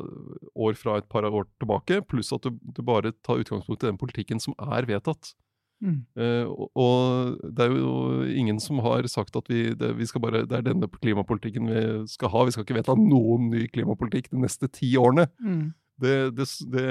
[0.58, 4.00] år fra et par år tilbake, pluss at du, du bare tar utgangspunkt i den
[4.02, 5.36] politikken som er vedtatt.
[5.84, 7.94] Eh, og, og det er jo
[8.32, 11.86] ingen som har sagt at vi, det, vi skal bare, det er denne klimapolitikken vi
[12.12, 12.44] skal ha.
[12.48, 15.28] Vi skal ikke vedta noen ny klimapolitikk de neste ti årene.
[16.04, 16.86] Det, det, det,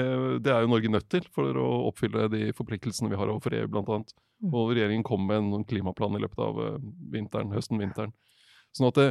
[0.45, 3.65] det er jo Norge nødt til for å oppfylle de forpliktelsene vi har overfor EU,
[3.71, 4.13] blant annet.
[4.43, 4.53] Mm.
[4.53, 6.77] Og regjeringen kom med en klimaplan i løpet av eh,
[7.13, 8.13] vinteren, høsten-vinteren.
[8.73, 9.07] Sånn at det,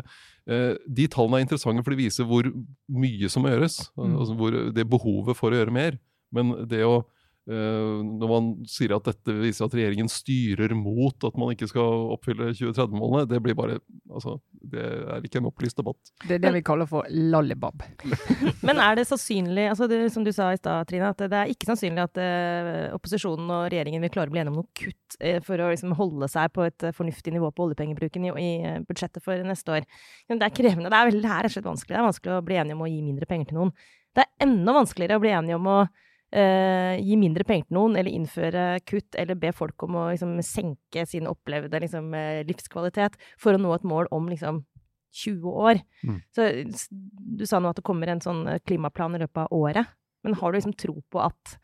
[0.50, 2.48] eh, De tallene er interessante, for de viser hvor
[2.88, 3.78] mye som må gjøres.
[3.96, 4.16] Mm.
[4.18, 5.98] Altså hvor det behovet for å gjøre mer.
[6.34, 7.04] Men det å
[7.42, 12.52] Når man sier at dette viser at regjeringen styrer mot at man ikke skal oppfylle
[12.54, 16.12] 2030-målene, det blir bare altså, Det er ikke en opplyst debatt.
[16.22, 17.82] Det er det vi kaller for lollibab.
[18.66, 21.50] Men er det sannsynlig, altså det, som du sa i stad, Trine, at det er
[21.50, 25.18] ikke sannsynlig at uh, opposisjonen og regjeringen vil klare å bli enige om noe kutt
[25.18, 28.52] uh, for å liksom, holde seg på et uh, fornuftig nivå på oljepengebruken i, i
[28.68, 29.88] eh, budsjettet for neste år?
[30.30, 30.92] Men det er krevende.
[30.92, 31.96] Det er, veldig, det er rett og slett vanskelig.
[31.96, 33.74] Det er vanskelig å bli enige om å gi mindre penger til noen.
[34.12, 35.78] Det er enda vanskeligere å bli enige om å
[36.32, 40.34] eh, gi mindre penger til noen, eller innføre kutt, eller be folk om å liksom,
[40.46, 44.62] senke sin opplevde liksom, eh, livskvalitet for å nå et mål om liksom
[45.22, 45.82] 20 år.
[46.08, 46.20] Mm.
[46.32, 46.48] Så
[47.36, 49.92] du sa nå at det kommer en sånn klimaplan i løpet av året.
[50.24, 51.56] Men har du liksom tro på at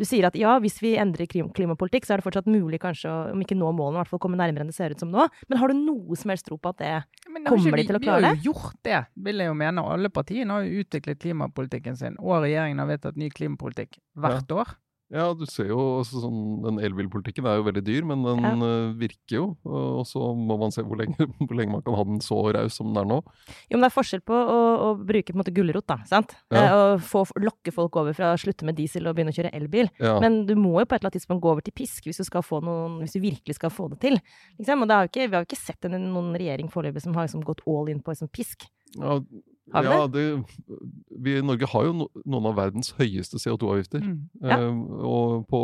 [0.00, 3.18] Du sier at ja, hvis vi endrer klimapolitikk, så er det fortsatt mulig kanskje å,
[3.30, 5.28] om ikke nå målene, i hvert fall komme nærmere enn det ser ut som nå.
[5.46, 6.94] Men har du noe som helst tro på at det
[7.30, 8.22] Men kommer ikke de til å klare?
[8.24, 9.84] Vi har jo gjort det, vil jeg jo mene.
[9.94, 14.74] Alle partiene har jo utviklet klimapolitikken sin, og regjeringen har vedtatt ny klimapolitikk hvert år.
[15.14, 18.94] Ja, du ser jo altså, sånn, Den elbilpolitikken er jo veldig dyr, men den eh,
[18.98, 19.44] virker jo.
[19.62, 22.80] Og så må man se hvor lenge, hvor lenge man kan ha den så raus
[22.80, 23.20] som den er nå.
[23.70, 26.00] Jo, men det er forskjell på å, å bruke på en måte gulrot, da.
[26.10, 26.34] sant?
[26.50, 26.64] Ja.
[26.64, 29.54] Eh, Og få, lokke folk over fra å slutte med diesel og begynne å kjøre
[29.54, 29.92] elbil.
[30.02, 30.16] Ja.
[30.24, 32.26] Men du må jo på et eller annet tidspunkt gå over til pisk hvis du,
[32.26, 34.18] skal få noen, hvis du virkelig skal få det til.
[34.58, 34.82] Liksom.
[34.82, 37.14] Og det har jo ikke, vi har jo ikke sett en, noen regjering foreløpig som
[37.14, 38.66] har liksom gått all in på liksom pisk.
[38.98, 39.20] Ja,
[39.72, 40.24] Har vi ja, det,
[41.24, 44.04] vi i Norge har jo no, noen av verdens høyeste CO2-avgifter.
[44.04, 44.18] Mm.
[44.42, 44.58] Ja.
[44.58, 45.60] Eh, og på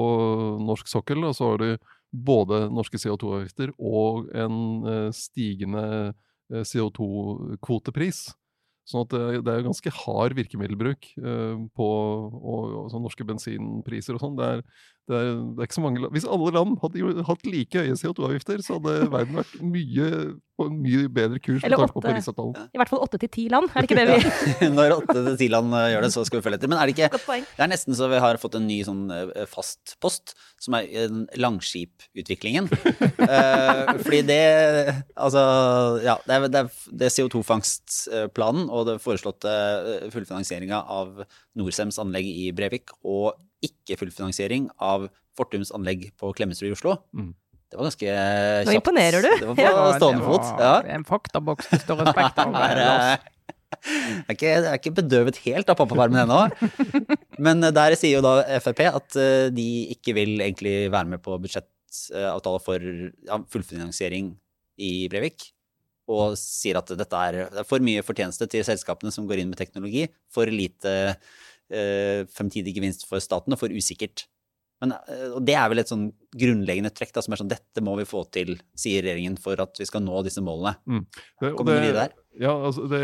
[0.64, 8.30] norsk sokkel da, så har du både norske CO2-avgifter og en eh, stigende eh, CO2-kvotepris.
[8.88, 13.26] Sånn at det, det er jo ganske hard virkemiddelbruk eh, på og, og sånn norske
[13.28, 14.38] bensinpriser og sånn.
[14.40, 14.48] Det
[15.11, 16.14] det, er, det er ikke så mange land.
[16.14, 20.11] Hvis alle land hadde hatt like høye CO2-avgifter, så hadde verden vært mye,
[20.61, 22.03] på en mye bedre kurs med Eller tanke på.
[22.05, 22.68] Parisavtalen.
[22.77, 25.38] I hvert fall åtte til ti land, er det ikke det vi Når åtte til
[25.40, 26.70] ti land eh, gjør det, så skal vi følge etter.
[26.70, 29.42] Men er det ikke Det er nesten så vi har fått en ny sånn eh,
[29.51, 32.70] fast post, som er eh, Langskiputviklingen.
[32.70, 34.40] uh, fordi det
[35.18, 35.42] Altså,
[36.05, 36.16] ja.
[36.27, 39.53] Det er, det er, det er CO2-fangstplanen og det foreslåtte
[40.12, 41.25] fullfinansieringa av
[41.59, 43.35] Norcems anlegg i Brevik og
[43.66, 46.96] ikke-fullfinansiering av Fortums anlegg på Klemetsrud i Oslo.
[47.16, 47.33] Mm.
[47.70, 48.66] Det var ganske kjapt.
[48.66, 49.29] Nå imponerer du.
[49.31, 50.49] Det var på Ja, det stående var fot.
[50.59, 50.73] Ja.
[50.96, 52.57] En faktaboks det står respekt av.
[53.81, 56.40] Jeg er ikke, jeg er ikke bedøvet helt av pappapermen ennå.
[57.46, 61.23] Men eh, der sier jo da Frp at eh, de ikke vil egentlig være med
[61.23, 64.35] på budsjettavtale for ja, fullfinansiering
[64.83, 65.53] i Brevik.
[66.11, 69.53] Og sier at dette er, det er for mye fortjeneste til selskapene som går inn
[69.53, 70.09] med teknologi.
[70.35, 71.14] For lite
[71.70, 74.26] fremtidig gevinst for staten, og for usikkert.
[74.80, 76.06] Men, eh, og det er vel et sånn
[76.40, 79.76] grunnleggende trekk da, som er sånn dette må vi få til, sier regjeringen, for at
[79.76, 80.72] vi skal nå disse målene.
[81.40, 82.16] Det, Kommer du det- videre der?
[82.40, 83.00] Ja, altså det,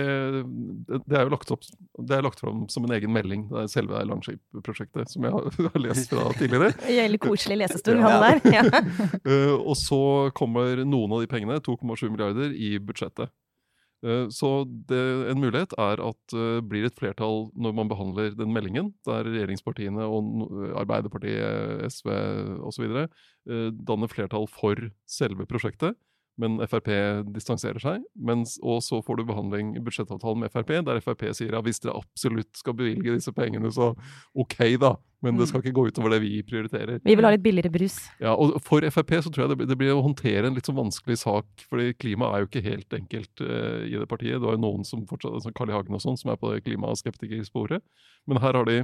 [0.89, 1.65] det, det er jo lagt, opp,
[2.09, 5.51] det er lagt fram som en egen melding, det er selve Landskip-prosjektet, som jeg har,
[5.75, 6.71] har lest fra tidligere.
[7.03, 8.41] Veldig koselig lesestund vi hadde der.
[8.57, 8.63] Ja.
[9.27, 10.01] Eh, og så
[10.39, 13.29] kommer noen av de pengene, 2,7 milliarder, i budsjettet.
[14.05, 14.51] Eh, så
[14.89, 15.01] det,
[15.33, 20.05] en mulighet er at det blir et flertall når man behandler den meldingen, der regjeringspartiene
[20.05, 20.51] og
[20.83, 22.11] Arbeiderpartiet, SV
[22.67, 23.07] osv.
[23.47, 25.97] Uh, danner flertall for selve prosjektet.
[26.39, 26.89] Men Frp
[27.33, 28.03] distanserer seg.
[28.15, 31.81] Mens, og så får du behandling i budsjettavtalen med Frp, der Frp sier ja, hvis
[31.81, 33.95] dere absolutt skal bevilge disse pengene, så
[34.37, 34.95] ok, da.
[35.25, 36.99] Men det skal ikke gå utover det vi prioriterer.
[37.03, 37.97] Vi vil ha litt billigere brus.
[38.21, 40.69] Ja, og For Frp så tror jeg det, blir- det blir å håndtere en litt
[40.69, 41.47] sånn vanskelig sak.
[41.71, 44.37] fordi klima er jo ikke helt enkelt uh, i det partiet.
[44.37, 45.77] Det var jo noen som fortsatt, som Carl I.
[45.79, 47.81] Hagen og sånn, som er på det klimaskeptikersporet.
[48.29, 48.83] Men her har de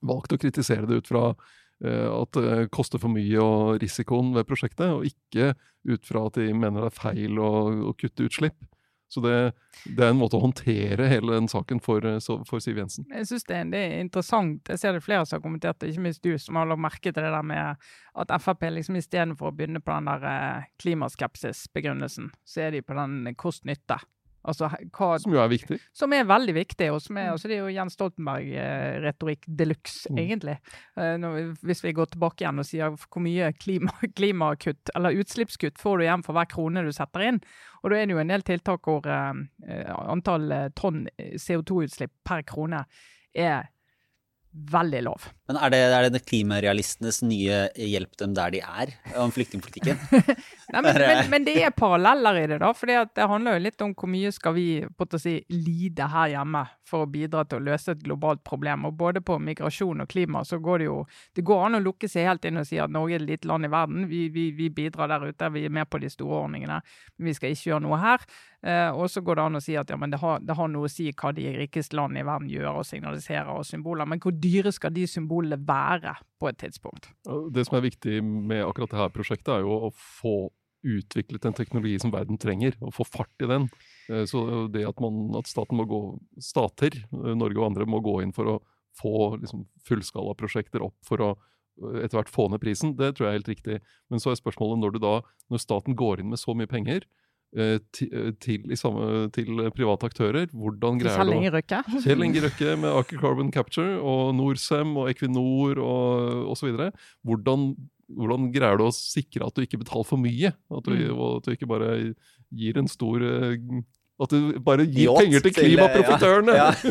[0.00, 1.34] valgt å kritisere det ut fra
[1.82, 5.52] at det koster for mye og risikoen ved prosjektet, og ikke
[5.88, 7.50] ut fra at de mener det er feil å,
[7.90, 8.58] å kutte utslipp.
[9.12, 9.52] Så det,
[9.84, 12.16] det er en måte å håndtere hele den saken for, eh,
[12.48, 13.04] for Siv Jensen.
[13.12, 14.70] Jeg synes det, det er interessant.
[14.72, 17.10] Jeg ser det flere som har kommentert det, ikke minst du, som har lagt merke
[17.10, 17.84] til det der med
[18.22, 22.96] at Frp liksom istedenfor å begynne på den der eh, klimaskepsisbegrunnelsen, så er de på
[22.96, 24.00] den kost-nytte.
[24.44, 25.76] Altså hva Som jo er viktig.
[25.94, 26.88] Som er veldig viktig.
[26.92, 30.18] og som er, altså Det er jo Jens Stoltenberg-retorikk de luxe, Mm.
[30.18, 30.56] egentlig.
[30.96, 35.78] Eh, når, hvis vi går tilbake igjen og sier hvor mye klima, klimakutt eller utslippskutt
[35.78, 37.40] får du igjen for hver krone du setter inn.
[37.82, 39.32] Og da er det jo en del tiltak hvor eh,
[39.68, 42.84] eh, antall eh, tonn CO2-utslipp per krone
[43.34, 43.68] er
[44.52, 45.28] veldig lav.
[45.48, 49.96] Men er det, er det klimarealistenes nye 'hjelp dem der de er' om flyktningpolitikken?
[50.72, 52.72] Nei, men, men, men det er paralleller i det, da.
[52.76, 54.66] For det handler jo litt om hvor mye skal vi
[55.20, 58.86] si, lide her hjemme for å bidra til å løse et globalt problem.
[58.88, 60.98] Og både på migrasjon og klima så går det jo
[61.34, 63.48] Det går an å lukke seg helt inn og si at Norge er et lite
[63.48, 64.06] land i verden.
[64.08, 66.82] Vi, vi, vi bidrar der ute, vi er med på de store ordningene.
[67.16, 68.26] Men vi skal ikke gjøre noe her.
[68.62, 70.86] Eh, og så går det an å si at ja, det har, det har noe
[70.86, 74.06] å si hva de rikeste landene i verden gjør og signaliserer og symboler.
[74.06, 77.10] Men hvor dyre skal de symbolene være på et tidspunkt?
[77.50, 80.36] Det som er viktig med akkurat dette prosjektet, er jo å få
[80.82, 83.68] utviklet en teknologi som verden trenger, og få fart i den.
[84.10, 86.02] Eh, Så det at, man, at staten må gå,
[86.42, 88.60] stater, eh, Norge og andre, må gå inn for å
[88.98, 91.32] få liksom, fullskalaprosjekter opp for å
[91.82, 93.76] etter hvert få ned prisen, det tror jeg er helt riktig.
[94.12, 95.12] Men så er spørsmålet når du da,
[95.50, 97.06] når staten går inn med så mye penger
[97.52, 101.80] til, i samme, til private aktører, hvordan greier Kjell Inge Røkke?
[102.00, 106.72] Kjell Inge Røkke med Aker Carbon Capture og Norcem og Equinor og osv.
[107.28, 107.66] Hvordan,
[108.08, 110.54] hvordan greier du å sikre at du ikke betaler for mye?
[110.72, 111.12] At du, Mm.
[111.18, 112.14] og at du ikke bare
[112.52, 113.56] gir en stor eh,
[114.22, 116.52] At du bare gir Jot, penger til til, eh, klimaprofitørene!
[116.56, 116.70] Ja,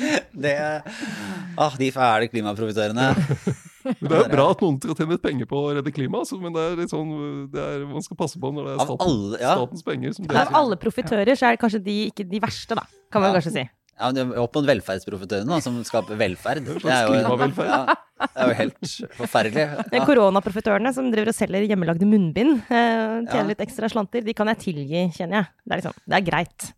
[0.44, 0.56] det
[1.58, 3.10] Ah, de fæle klimaprofitørene.
[3.98, 6.32] Men Det er jo bra at noen skal tjene litt penger på å redde klimaet,
[6.42, 7.10] men det er litt sånn,
[7.52, 9.56] det er, man skal passe på når det er staten, alle, ja.
[9.58, 10.14] statens penger.
[10.16, 12.86] som Av alle profitører så er det kanskje de ikke de verste, da.
[13.10, 13.40] Kan man Ja.
[13.40, 13.64] kanskje si.
[14.00, 16.64] ja men opp mot velferdsprofitørene, som skaper velferd.
[16.64, 17.84] Det er jo, ja,
[18.20, 19.66] det er jo helt forferdelig.
[19.96, 20.04] Ja.
[20.08, 24.62] Koronaprofitørene som driver og selger hjemmelagde munnbind, eh, tjener litt ekstra slanter, de kan jeg
[24.68, 25.50] tilgi, kjenner jeg.
[25.64, 26.70] Det er liksom, det er greit.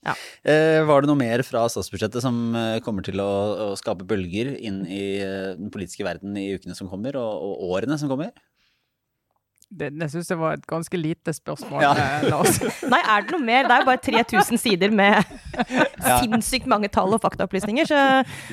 [0.00, 3.32] Eh, var det noe mer fra statsbudsjettet som eh, kommer til å,
[3.66, 7.74] å skape bølger inn i eh, den politiske verden i ukene som kommer, og, og
[7.76, 8.32] årene som kommer?
[9.70, 11.90] Det, det syns det var et ganske lite spørsmål, Ja.
[11.94, 12.56] eh, Lars.
[12.92, 13.68] Nei, er det noe mer?
[13.68, 15.22] Det er jo bare 3000 sider med
[16.00, 16.16] Ja.
[16.24, 17.86] sinnssykt mange tall og faktaopplysninger.
[17.86, 18.00] Så,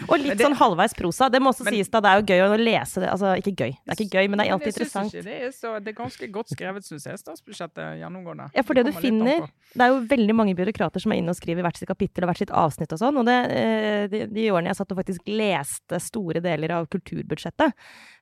[0.09, 1.29] og litt det- sånn halvveis prosa.
[1.33, 3.09] Det må også Men- sies da, det er jo gøy å lese det.
[3.09, 5.13] Altså ikke gøy, det er ikke gøy, men det er alltid interessant.
[5.15, 8.49] Ikke det, er så, det er ganske godt skrevet, syns jeg, statsbudsjettet gjennomgående.
[8.53, 9.47] Ja, for det du litt an finner.
[9.73, 12.29] Det er jo veldig mange byråkrater som er inne og skriver hvert sitt kapittel og
[12.31, 13.17] hvert sitt avsnitt og sånn.
[13.17, 17.73] Og det, eh, de, de årene jeg satt og faktisk leste store deler av kulturbudsjettet,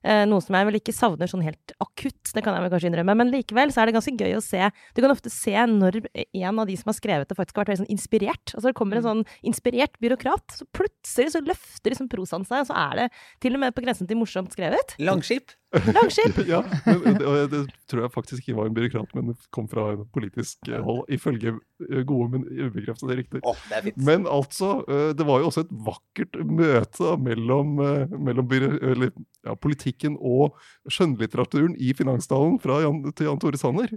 [0.04, 2.85] eh, noe som jeg vel ikke savner sånn helt akutt, det kan jeg vel kanskje
[2.88, 6.00] innrømme, men likevel så er det ganske gøy å se Du kan ofte se når
[6.24, 8.54] en av de som har skrevet det, faktisk har vært veldig sånn inspirert.
[8.54, 12.70] Altså det kommer en sånn inspirert byråkrat, så plutselig så løfter liksom prosaen seg, og
[12.70, 13.06] så er det
[13.44, 14.96] til og med på grensen til morsomt skrevet.
[15.02, 15.54] Langskip?
[15.96, 16.38] Langskip!
[16.48, 17.60] Ja, men, det, det
[17.90, 21.04] tror jeg faktisk ikke var en byråkrat, men det kom fra en politisk eh, hold,
[21.12, 21.54] ifølge
[21.86, 23.44] eh, gode, men ubekreftede rykter.
[23.74, 24.00] Er fint.
[24.08, 27.76] Men altså, eh, det var jo også et vakkert møte da, mellom,
[28.16, 29.12] mellom eller,
[29.46, 30.56] ja, politikken og
[30.90, 33.92] skjønnlitteraturen i Finansdalen fra Jan, til Jan Tore Sanner.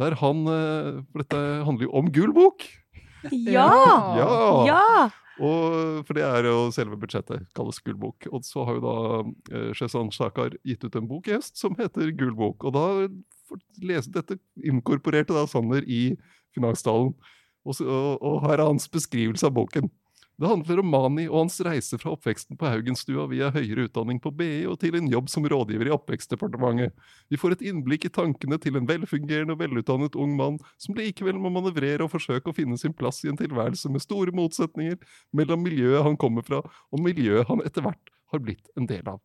[0.00, 2.64] Der han For dette handler jo om Gul bok!
[3.30, 3.66] Ja!
[4.18, 4.30] Ja!
[4.66, 4.86] Ja!
[5.42, 8.26] Og, for det er jo selve budsjettet, kalles gullbok.
[8.30, 8.96] Og så har jo da
[9.56, 12.66] eh, Shezan Shakar gitt ut en bok i høst som heter Gullbok.
[12.68, 12.84] Og da
[13.48, 16.12] for- lese dette inkorporerte da Sanner i
[16.54, 17.14] finanstalen.
[17.64, 19.88] Og, så, og, og her er hans beskrivelse av boken.
[20.40, 24.32] Det handler om Mani og hans reise fra oppveksten på Haugenstua via høyere utdanning på
[24.34, 26.94] BI og til en jobb som rådgiver i Oppvekstdepartementet.
[27.30, 31.36] Vi får et innblikk i tankene til en velfungerende og velutdannet ung mann som likevel
[31.38, 34.96] må manøvrere og forsøke å finne sin plass i en tilværelse med store motsetninger
[35.36, 39.20] mellom miljøet han kommer fra og miljøet han etter hvert har blitt en del av.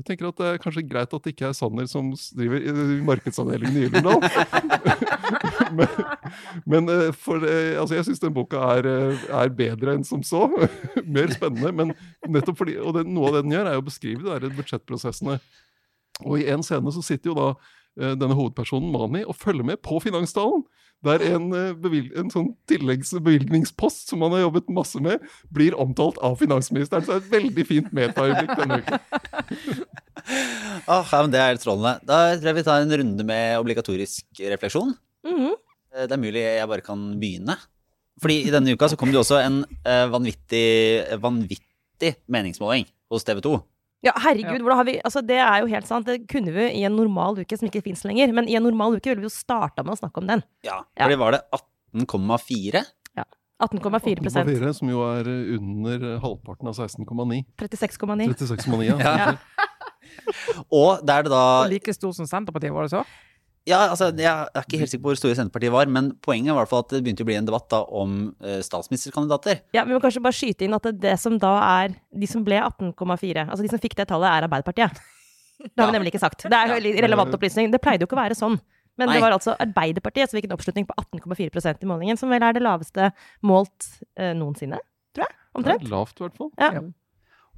[0.00, 3.00] Jeg tenker at Det er kanskje greit at det ikke er Sanner som driver i
[3.04, 4.24] markedsavdelingen i Gyldendal.
[6.66, 10.06] men men eh, for, eh, altså jeg syns den boka er, eh, er bedre enn
[10.06, 10.46] som så.
[11.16, 11.72] Mer spennende.
[11.76, 11.94] Men
[12.28, 15.38] nettopp fordi, og det, noe av det den gjør, er å beskrive de budsjettprosessene.
[16.26, 17.52] Og i en scene så sitter jo da
[18.00, 20.62] denne hovedpersonen Mani og følger med på finanstalen.
[21.04, 27.06] Der en, en sånn tilleggsbevilgningspost som han har jobbet masse med, blir omtalt av finansministeren.
[27.06, 29.00] Så det er et veldig fint metaøyeblikk denne uken.
[30.90, 31.94] Ah, ja, men det er strålende.
[32.06, 34.92] Da tror jeg vi tar en runde med obligatorisk refleksjon.
[35.26, 35.36] Mhm.
[35.36, 35.54] -hmm.
[36.06, 37.56] Det er mulig jeg bare kan begynne.
[38.20, 43.24] Fordi i denne uka så kom det jo også en eh, vanvittig, vanvittig meningsmåling hos
[43.24, 43.54] TV 2.
[44.02, 44.74] Ja, herregud, ja.
[44.74, 46.06] har vi Altså, det er jo helt sant.
[46.06, 48.32] Det kunne vi i en normal uke som ikke fins lenger.
[48.32, 50.42] Men i en normal uke ville vi jo starta med å snakke om den.
[50.64, 51.04] Ja, Ja.
[51.04, 52.84] fordi var det 18,4?
[53.16, 53.24] Ja.
[53.60, 55.28] 18,4% 8,4, som jo er
[55.58, 57.44] under halvparten av 16,9.
[57.58, 58.28] 36,9.
[58.32, 58.96] 36,9, ja.
[58.98, 59.36] Ja.
[60.72, 63.04] Og der det da Og like stor som Senterpartiet, var det så?
[63.68, 66.62] Ja, altså, jeg er ikke helt sikker på hvor store Senterpartiet var, men poenget var
[66.62, 69.60] i hvert fall at det begynte å bli en debatt da om eh, statsministerkandidater.
[69.76, 71.52] Ja, Vi må kanskje bare skyte inn at det, det som da
[71.84, 75.00] er De som ble 18,4, altså de som fikk det tallet, er Arbeiderpartiet.
[75.60, 75.98] Det har vi Ja.
[75.98, 76.46] nemlig ikke sagt.
[76.48, 77.68] Det er jo relevant opplysning.
[77.70, 78.56] Det pleide jo ikke å være sånn.
[78.96, 79.16] Men Nei.
[79.16, 82.56] det var altså Arbeiderpartiet som fikk en oppslutning på 18,4% i målingen, som vel er
[82.56, 83.10] det laveste
[83.44, 84.80] målt eh, noensinne,
[85.16, 85.36] tror jeg.
[85.60, 86.50] Det er lavt, i hvert fall.
[86.56, 86.72] Ja.
[86.80, 86.82] Ja.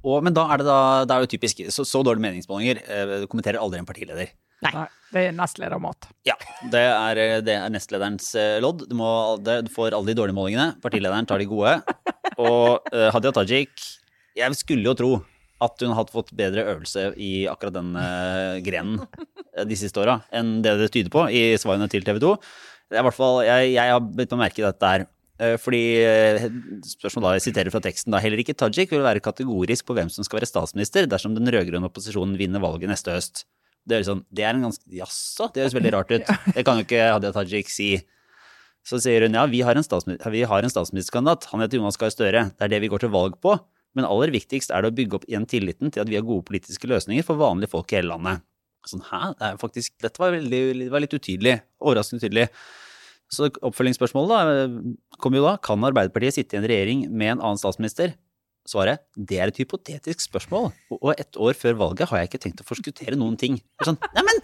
[0.03, 3.13] Og, men da er det da, det er jo typisk, så, så dårlige meningsmålinger eh,
[3.31, 4.33] kommenterer aldri en partileder.
[4.65, 4.89] Nei.
[5.13, 6.07] Det er nestledermat.
[6.25, 6.33] Ja,
[6.73, 8.87] det er, eh, det er nestlederens eh, lodd.
[8.89, 9.09] Du, må,
[9.45, 10.73] det, du får alle de dårlige målingene.
[10.81, 11.75] Partilederen tar de gode.
[12.41, 13.83] Og uh, Hadia Tajik
[14.33, 15.11] Jeg skulle jo tro
[15.61, 19.03] at hun hadde fått bedre øvelse i akkurat den uh, grenen
[19.69, 22.31] de siste åra enn det det tyder på i svarene til TV 2.
[22.89, 25.05] Det er hvert fall, jeg, jeg har begynt å merke dette her.
[25.37, 25.83] Uh, Fordi
[26.89, 30.09] spørsmålet da, jeg siterer fra teksten da, Heller ikke Tajik vil være kategorisk på hvem
[30.13, 33.45] som skal være statsminister dersom den rød-grønne opposisjonen vinner valget neste høst.
[33.83, 36.29] Det er, sånn det er en ganske Jaså, det høres veldig rart ut.
[36.55, 37.89] Det kan jo ikke Hadia Tajik si.
[38.83, 41.47] Så sier hun ja, vi har en, statsminister, vi har en statsministerkandidat.
[41.51, 42.47] Han heter Jonas Gahr Støre.
[42.51, 43.55] Det er det vi går til valg på.
[43.95, 46.45] Men aller viktigst er det å bygge opp igjen tilliten til at vi har gode
[46.47, 48.43] politiske løsninger for vanlige folk i hele landet.
[48.89, 49.21] Sånn, hæ?
[49.39, 51.59] Det er faktisk, dette var, veldig, det var litt utydelig.
[51.83, 52.47] Overraskende utydelig.
[53.31, 54.67] Så oppfølgingsspørsmålet da,
[55.23, 55.55] kommer jo da.
[55.63, 58.17] Kan Arbeiderpartiet sitte i en regjering med en annen statsminister?
[58.65, 62.61] Svaret det er et hypotetisk spørsmål, og- et år før valget har jeg ikke tenkt
[62.63, 63.57] å forskuttere noen ting.
[63.83, 64.39] Sånn, Neimen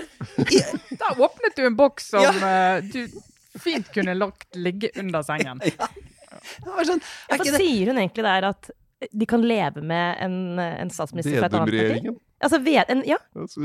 [0.99, 2.33] Da åpnet du en boks som Ja.
[2.77, 3.07] eh, du
[3.59, 5.61] fint kunne lagt ligge under sengen.
[5.79, 5.87] Ja.
[6.63, 7.01] Hva sånn,
[7.33, 8.67] er sier hun egentlig der at
[9.11, 12.11] de kan leve med en, en statsminister fra et annet parti?
[12.39, 13.17] Altså, ved, en, ja.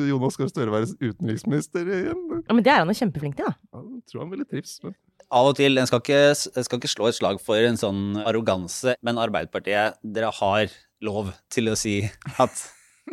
[0.09, 2.23] Jonas Gahr Støre være utenriksminister igjen.
[2.49, 3.53] ja, men det er han jo kjempeflink til, da.
[3.75, 4.73] Ja, jeg tror han ville trives.
[4.83, 4.97] Men
[5.33, 8.03] Av og til, En skal ikke, en skal ikke slå et slag for en sånn
[8.25, 12.01] arroganse, men Arbeiderpartiet, dere har lov til å si
[12.41, 12.65] at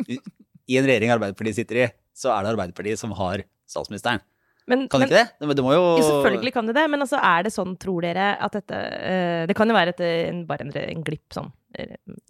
[0.08, 4.22] i en regjering Arbeiderpartiet sitter i, så er det Arbeiderpartiet som har statsministeren.
[4.70, 5.26] Men, Kan de ikke det?
[5.42, 8.04] Det, det må jo Jo, selvfølgelig kan det det, men altså, er det sånn, tror
[8.04, 11.48] dere, at dette eh, Det kan jo være et, en, bare en, en glipp, sånn.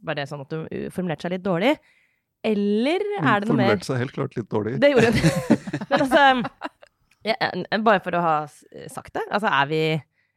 [0.01, 1.75] Bare det sånn at du formulerte seg litt dårlig.
[2.43, 4.79] Eller er det noe mer formulerte seg helt klart litt dårlig.
[4.83, 5.59] Det gjorde hun.
[5.91, 6.23] Men altså
[7.23, 8.37] Bare for å ha
[8.91, 9.25] sagt det.
[9.31, 9.83] Altså, er vi,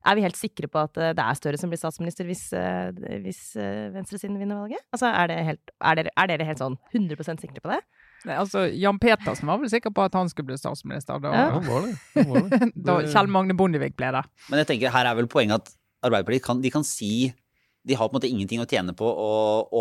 [0.05, 2.89] er vi helt sikre på at eh, det er Støre som blir statsminister hvis, eh,
[3.23, 4.83] hvis eh, venstresiden vinner valget?
[4.93, 7.79] Altså, er, det helt, er, dere, er dere helt sånn 100% sikre på det?
[8.25, 11.47] Nei, altså, Jan Petersen var vel sikker på at han skulle bli statsminister da, Ja.
[11.47, 11.95] Ja, han var det.
[12.17, 12.69] Han var det.
[12.89, 14.23] da Kjell Magne Bondevik ble det.
[14.49, 15.75] Men jeg tenker, her er vel poenget at
[16.05, 17.31] Arbeiderpartiet kan, de kan si
[17.85, 19.29] de har på en måte ingenting å tjene på å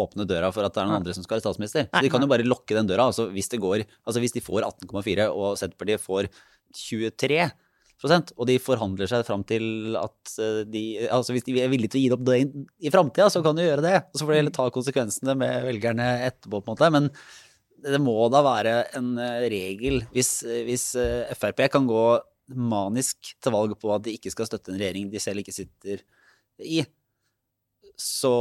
[0.03, 1.87] åpne døra for at det er noen andre som skal være statsminister.
[1.89, 3.07] Så de kan jo bare lokke den døra.
[3.09, 6.29] Altså hvis det går, altså hvis de får 18,4 og Senterpartiet får
[6.75, 11.95] 23% og de forhandler seg fram til at eh, de Altså hvis de er villige
[11.95, 12.39] til å gi det opp det
[12.85, 13.97] i framtida, så kan de gjøre det.
[14.13, 16.91] Og så får de heller ta konsekvensene med velgerne etterpå, på en måte.
[16.93, 17.09] Men
[17.85, 22.05] det må da være en eh, regel hvis, hvis eh, Frp kan gå
[22.55, 26.03] manisk til valg på at de ikke skal støtte en regjering de selv ikke sitter
[26.61, 26.83] i,
[27.97, 28.35] så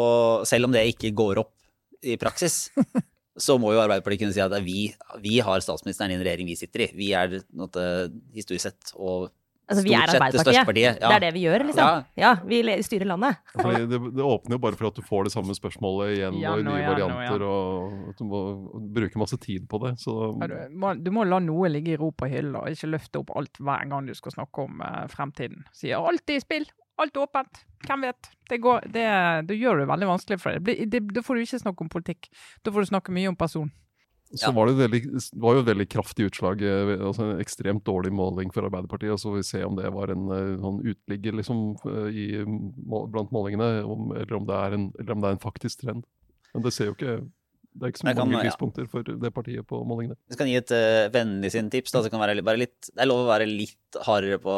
[0.47, 1.55] selv om det ikke går opp
[2.03, 2.67] i praksis,
[3.39, 4.89] så må jo Arbeiderpartiet kunne si at vi,
[5.23, 6.91] vi har statsministeren i en regjering vi sitter i.
[6.97, 7.87] Vi er noe,
[8.35, 9.31] historisk sett og
[9.63, 10.97] Altså, vi er Arbeiderpartiet.
[10.99, 11.07] Ja.
[11.07, 11.87] Det er det vi gjør, liksom.
[11.87, 12.01] Ja.
[12.19, 13.39] Ja, vi styrer landet.
[13.55, 16.59] Fordi det, det åpner jo bare for at du får det samme spørsmålet igjen og
[16.59, 18.41] i nye varianter, og at du må
[18.97, 19.93] bruke masse tid på det.
[20.03, 22.91] Så Ja, du, må, du må la noe ligge i ro på hylla, og ikke
[22.91, 25.63] løfte opp alt hver gang du skal snakke om uh, fremtiden.
[25.71, 26.67] Sier alt er i spill,
[27.01, 28.29] alt er åpent, hvem vet?
[28.49, 29.05] Det går, det,
[29.49, 30.89] det gjør det veldig vanskelig for deg.
[30.91, 32.29] Det Da får du ikke snakke om politikk,
[32.63, 33.71] da får du snakke mye om person.
[34.33, 34.51] Så Ja.
[34.51, 35.01] var det, veldig,
[35.37, 39.11] var jo et veldig kraftig utslag, eh, altså en ekstremt dårlig måling for Arbeiderpartiet.
[39.13, 42.25] og Så får vi se om det var en eh, sånn utligger liksom, eh, i,
[43.13, 46.03] blant målingene, om, eller, om det er en, eller om det er en faktisk trend.
[46.53, 47.29] Men det ser jo ikke
[47.73, 48.89] det er ikke så mange kan- lyspunkter ja.
[48.89, 50.15] for det partiet på målingene.
[50.29, 51.91] Vi kan gi et uh, vennlig sin tips.
[51.91, 54.53] Da, så kan være litt, bare litt, det er lov å være litt hardere på,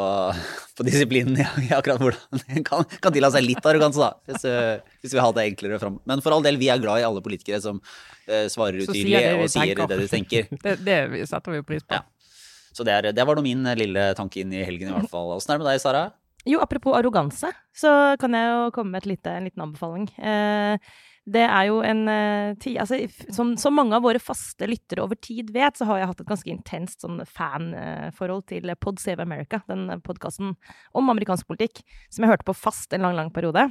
[0.76, 4.12] på disiplinen i, i akkurat hvordan en kan, kan tillate seg litt arroganse, da.
[4.28, 6.02] Hvis, eh, hvis vi har det enklere fram.
[6.10, 9.40] Men for all del, vi er glad i alle politikere som uh, svarer utydelig sier
[9.40, 9.88] og sier tenker.
[9.92, 10.52] det de tenker.
[10.66, 11.96] Det, det setter vi jo pris på.
[11.96, 12.04] Ja.
[12.76, 15.12] Så det, er, det var nå min eh, lille tanke inn i helgen, i hvert
[15.12, 15.32] fall.
[15.38, 16.06] Åssen er det med deg, Sara?
[16.46, 20.10] Jo, apropos arroganse, så kan jeg jo komme med et lite, en liten anbefaling.
[20.20, 20.92] Eh,
[21.26, 22.04] det er jo en
[22.62, 23.00] tid altså,
[23.34, 26.30] som, som mange av våre faste lyttere over tid vet, så har jeg hatt et
[26.30, 30.54] ganske intenst sånn fanforhold til Pod Save America, den podkasten
[30.94, 31.82] om amerikansk politikk,
[32.14, 33.68] som jeg hørte på fast en lang, lang periode.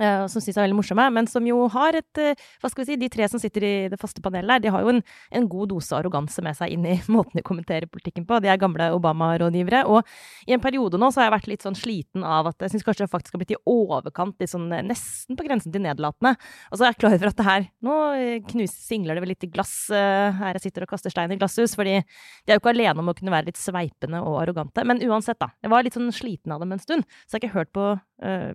[0.00, 2.88] Eh, som syns er veldig morsomme, men som jo har et eh, Hva skal vi
[2.88, 5.02] si, de tre som sitter i det faste panelet her, de har jo en,
[5.34, 8.40] en god dose arroganse med seg inn i måten de kommenterer politikken på.
[8.42, 9.84] De er gamle Obama-rådgivere.
[9.90, 10.02] Og
[10.48, 12.86] i en periode nå så har jeg vært litt sånn sliten av at jeg syns
[12.86, 16.34] kanskje det faktisk har blitt i overkant litt sånn eh, nesten på grensen til nedlatende.
[16.70, 19.30] Og så er jeg klar over at det her Nå knuser, knus, singler det vel
[19.32, 22.62] litt i glass her jeg sitter og kaster stein i glasshus, fordi de er jo
[22.62, 24.84] ikke alene om å kunne være litt sveipende og arrogante.
[24.86, 25.50] Men uansett, da.
[25.64, 27.86] Jeg var litt sånn sliten av dem en stund, så jeg har ikke hørt på,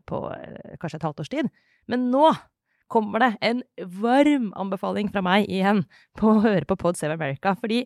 [0.09, 1.49] på eh, kanskje et halvt års tid.
[1.89, 2.31] Men nå
[2.89, 3.61] kommer det en
[4.01, 5.83] varm anbefaling fra meg igjen
[6.17, 7.53] på å høre på Pod Save America.
[7.59, 7.83] Fordi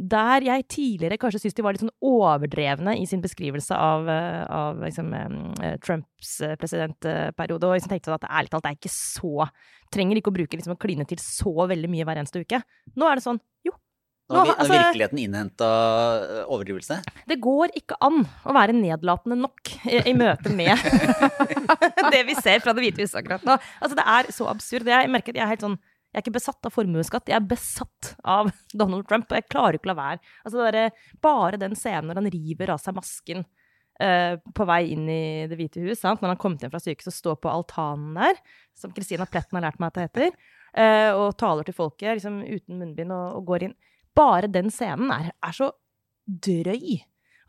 [0.00, 4.44] der jeg tidligere kanskje syntes de var litt sånn overdrevne i sin beskrivelse av, eh,
[4.46, 8.80] av liksom, eh, Trumps eh, presidentperiode, og liksom tenkte sånn at ærlig talt, det er
[8.80, 9.50] ikke så
[9.90, 12.60] Trenger ikke å bruke liksom å kline til så veldig mye hver eneste uke.
[12.94, 13.72] Nå er det sånn, jo.
[14.30, 15.68] Nå har, vi, altså- virkeligheten innhenta
[16.46, 17.00] overdrivelse.
[17.28, 20.70] Det går ikke an å være nedlatende nok i, i møte med
[22.14, 23.56] det vi ser fra Det hvite huset akkurat nå.
[23.80, 24.88] Altså, det er så absurd.
[24.90, 25.78] Jeg merker at jeg er helt sånn
[26.10, 28.48] jeg er ikke besatt av formuesskatt, jeg er besatt av
[28.80, 29.28] Donald Trump.
[29.30, 30.22] Og jeg klarer ikke å la være.
[30.42, 33.44] Altså, det derre- bare den scenen når han river av seg masken
[34.02, 35.20] uh, på vei inn i
[35.50, 36.18] Det hvite hus, sant?
[36.22, 38.40] når han kom hjem fra sykehuset og står på altanen der,
[38.74, 40.34] som Christina Pletten har lært meg at det heter,
[40.82, 43.76] uh, og taler til folket liksom, uten munnbind og, og går inn.
[44.16, 45.70] Bare den scenen er, er så
[46.26, 47.00] drøy.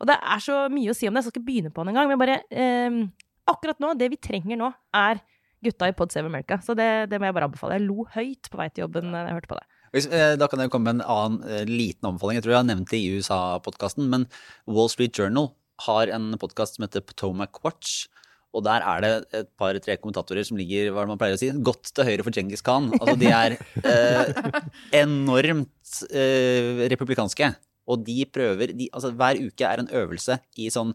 [0.02, 1.92] Og det er så mye å si om det, jeg skal ikke begynne på den
[1.92, 2.10] engang.
[2.10, 3.02] Men bare eh,
[3.50, 5.18] Akkurat nå, det vi trenger nå, er
[5.62, 6.60] gutta i Pod Save America.
[6.62, 7.78] Så det, det må jeg bare anbefale.
[7.78, 9.66] Jeg lo høyt på vei til jobben da jeg hørte på det.
[9.92, 12.38] Hvis, eh, da kan jeg komme med en annen eh, liten anbefaling.
[12.38, 14.28] Jeg tror jeg har nevnt det i USA-podkasten, men
[14.70, 15.50] Wall Street Journal
[15.84, 18.06] har en podkast som heter Potomac Watch.
[18.52, 21.92] Og der er det et par-tre kommentatorer som ligger hva man pleier å si, godt
[21.96, 22.90] til høyre for Djengis Khan.
[22.98, 23.56] Altså de er
[23.88, 24.58] eh,
[25.02, 27.48] enormt eh, republikanske.
[27.88, 30.92] Og de prøver de, altså Hver uke er en øvelse i sånn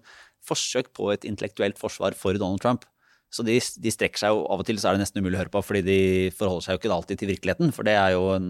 [0.48, 2.86] forsøk på et intellektuelt forsvar for Donald Trump.
[3.34, 5.42] Så de, de strekker seg jo av og til, så er det nesten umulig å
[5.42, 6.00] høre på, fordi de
[6.38, 7.74] forholder seg jo ikke alltid til virkeligheten.
[7.76, 8.48] For det er jo en,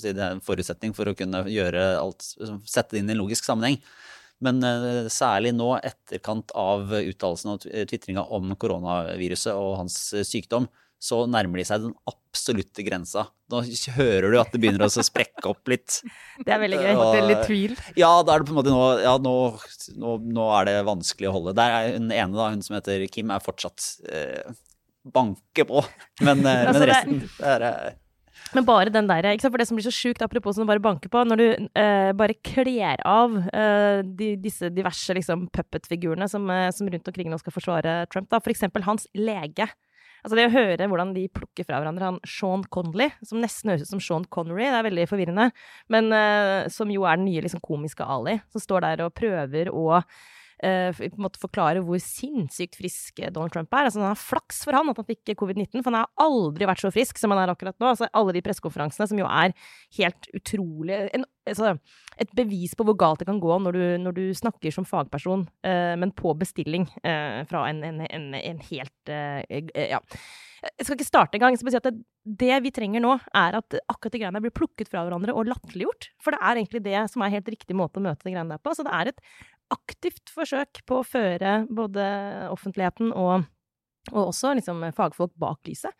[0.00, 2.24] det er en forutsetning for å kunne gjøre alt,
[2.64, 3.76] sette det inn i en logisk sammenheng.
[4.42, 10.66] Men eh, særlig nå, etterkant av uttalelsen og tvitringa om koronaviruset og hans eh, sykdom,
[11.04, 13.26] så nærmer de seg den absolutte grensa.
[13.52, 13.60] Nå
[13.94, 15.98] hører du at det begynner å sprekke opp litt.
[16.40, 16.92] Det er veldig gøy.
[16.96, 17.74] Og- Det er litt tvil.
[18.00, 19.34] Ja, da er det på en måte nå Ja, nå,
[20.00, 21.54] nå, nå er det vanskelig å holde.
[21.58, 24.48] Der er hun ene, da, hun som heter Kim, er fortsatt eh,
[25.04, 25.84] banke på.
[26.24, 27.98] Men, eh, Altså, men resten det er,
[28.52, 29.54] Men bare den der, ikke sant?
[29.54, 31.46] For det som blir så sjukt, apropos som bare banker på, når du
[31.80, 37.32] eh, bare kler av eh, de, disse diverse liksom, puppet-figurene som, eh, som rundt omkring
[37.32, 38.42] nå skal forsvare Trump, da.
[38.44, 39.70] For eksempel hans lege.
[40.24, 43.84] Altså det å høre hvordan de plukker fra hverandre han Sean Connolly, som nesten høres
[43.84, 45.50] ut som Sean Connery, det er veldig forvirrende,
[45.92, 49.68] men eh, som jo er den nye liksom, komiske Ali, som står der og prøver
[49.68, 50.00] å
[50.64, 53.88] f- på en måte forklare hvor sinnssykt frisk Donald Trump er.
[53.88, 56.84] Altså, han har flaks for han at han fikk covid-19, for han har aldri vært
[56.84, 57.90] så frisk som han er akkurat nå.
[57.92, 59.54] Altså, alle de pressekonferansene som jo er
[59.98, 61.76] helt utrolig en, altså,
[62.20, 65.48] Et bevis på hvor galt det kan gå når du, når du snakker som fagperson,
[65.66, 69.14] uh, men på bestilling uh, fra en, en, en, helt
[69.74, 69.98] Ja.
[70.64, 71.56] Jeg skal ikke starte engang.
[71.58, 75.02] Si at det, det vi trenger nå, er at akkurat de greiene blir plukket fra
[75.04, 76.08] hverandre og latterliggjort.
[76.24, 78.62] For det er egentlig det som er helt riktig måte å møte de greiene der
[78.64, 78.72] på.
[78.72, 79.20] Så det er et
[79.72, 82.04] aktivt forsøk på å føre både
[82.52, 83.46] offentligheten og,
[84.12, 85.94] og også liksom fagfolk bak lyset.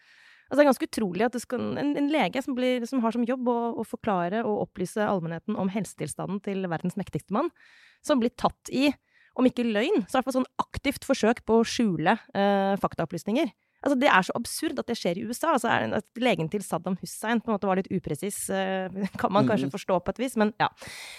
[0.44, 3.24] Altså, det er ganske utrolig at skal, en, en, lege som, blir, som, har som
[3.26, 7.48] jobb å, å, forklare og opplyse allmennheten om helsetilstanden til verdens mektigste mann,
[8.04, 8.90] som blir tatt i,
[9.40, 13.50] om ikke løgn, så i hvert fall sånn aktivt forsøk på å skjule eh, faktaopplysninger.
[13.84, 15.52] Altså, det er så absurd at det skjer i USA.
[15.52, 18.88] Altså, at legen til Saddam Hussein på en måte var litt upresis, uh,
[19.20, 19.74] kan man kanskje mm.
[19.74, 20.70] forstå på et vis, men ja.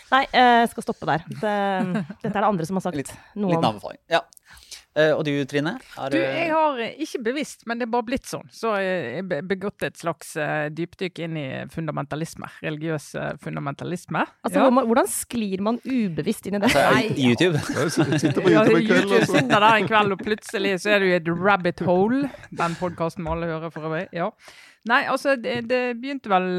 [0.10, 1.28] Nei, jeg uh, skal stoppe der.
[1.30, 1.58] Det,
[2.24, 3.54] dette er det andre som har sagt litt, noe om.
[3.54, 4.02] Litt anbefaling.
[4.12, 4.24] Ja.
[4.96, 5.74] Uh, og du Trine?
[5.98, 8.48] Har, du, jeg har ikke bevisst, men det er bare blitt sånn.
[8.54, 12.48] Så jeg har begått et slags uh, dypdykk inn i fundamentalisme.
[12.64, 13.10] Religiøs
[13.44, 14.22] fundamentalisme.
[14.48, 14.86] Altså, ja.
[14.88, 16.72] Hvordan sklir man ubevisst inn i det?
[16.72, 17.60] Altså, YouTube.
[18.22, 19.10] sitter på YouTube en kveld.
[19.12, 22.30] YouTube sitter der en kveld, og plutselig så er du i et rabbit hole.
[22.56, 24.08] Den podkasten må alle høre for øvrig.
[24.16, 24.30] Ja.
[24.88, 26.52] Nei, altså, det, det, begynte vel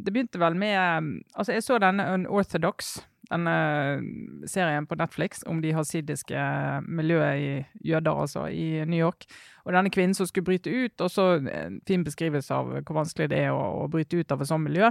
[0.00, 2.94] Det begynte vel med Altså, jeg så denne Unorthodox
[3.30, 6.44] denne serien på Netflix om de hasidiske
[6.86, 7.50] miljøet i
[7.92, 9.26] jøder, altså, i New York.
[9.64, 13.30] Og denne kvinnen som skulle bryte ut, og så en fin beskrivelse av hvor vanskelig
[13.30, 14.90] det er å, å bryte ut av et sånt miljø.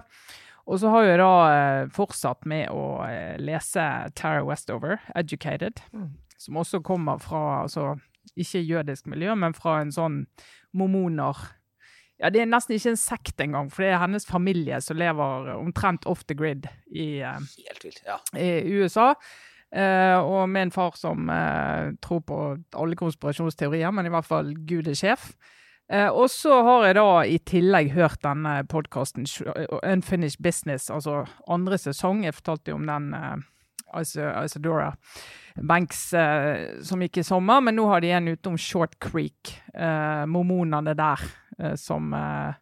[0.69, 3.85] Og så har jeg da eh, fortsatt med å eh, lese
[4.15, 6.11] Tara Westover, 'Educated', mm.
[6.37, 7.95] som også kommer fra altså,
[8.37, 10.21] ikke jødisk miljø, men fra en sånn
[10.71, 11.37] mormoner
[12.19, 15.53] ja, Det er nesten ikke en sekt engang, for det er hennes familie som lever
[15.55, 18.19] omtrent off the grid i, vilt, ja.
[18.35, 19.13] i USA.
[19.69, 22.37] Uh, og med en far som uh, tror på
[22.73, 25.31] alle konspirasjonsteorier, men i hvert fall Gud er sjef.
[25.93, 29.29] Uh, og så har jeg da i tillegg hørt denne podkasten
[29.83, 32.25] Unfinished Business, altså andre sesong.
[32.25, 33.13] Jeg fortalte jo om den
[33.97, 34.91] Isadora
[35.59, 36.03] Banks
[36.87, 39.51] som gikk i sommer, men nå har de en ute om Short Creek,
[40.29, 41.25] mormonene der.
[41.59, 42.53] Eh, som eh,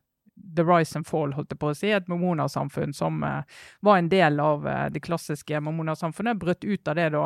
[0.56, 3.42] The Rise and Fall, holdt jeg på å si, et mormonersamfunn som uh,
[3.86, 6.38] var en del av uh, det klassiske mormonersamfunnet.
[6.40, 7.26] Brøt ut av det da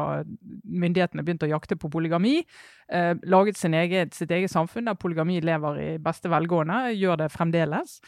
[0.64, 2.42] myndighetene begynte å jakte på polygami.
[3.32, 8.00] Laget eget, sitt eget samfunn der polygami lever i beste velgående, gjør det fremdeles.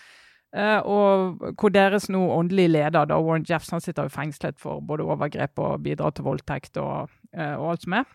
[0.54, 5.04] Og hvor deres nå åndelige leder, da Warren Jeffs, han sitter jo fengslet for både
[5.04, 8.12] overgrep og bidrag til voldtekt og, og alt som er.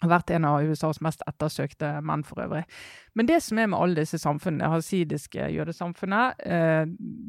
[0.00, 2.62] Har vært en av USAs mest ettersøkte menn for øvrig.
[3.18, 6.86] Men det som er med alle disse samfunnene, det hasidiske jødesamfunnet, eh,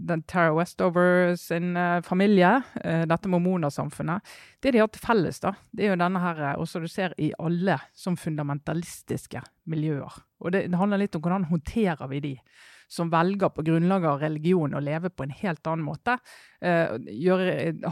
[0.07, 4.23] den Tara Westover sin eh, familie, eh, dette mormonersamfunnet,
[4.63, 7.15] det de har til felles, da, det er jo denne her, eh, også du ser
[7.19, 10.21] i alle som fundamentalistiske miljøer.
[10.39, 12.35] Og det, det handler litt om hvordan håndterer vi de
[12.91, 16.17] som velger på grunnlag av religion å leve på en helt annen måte.
[16.59, 17.43] Uh, gjør,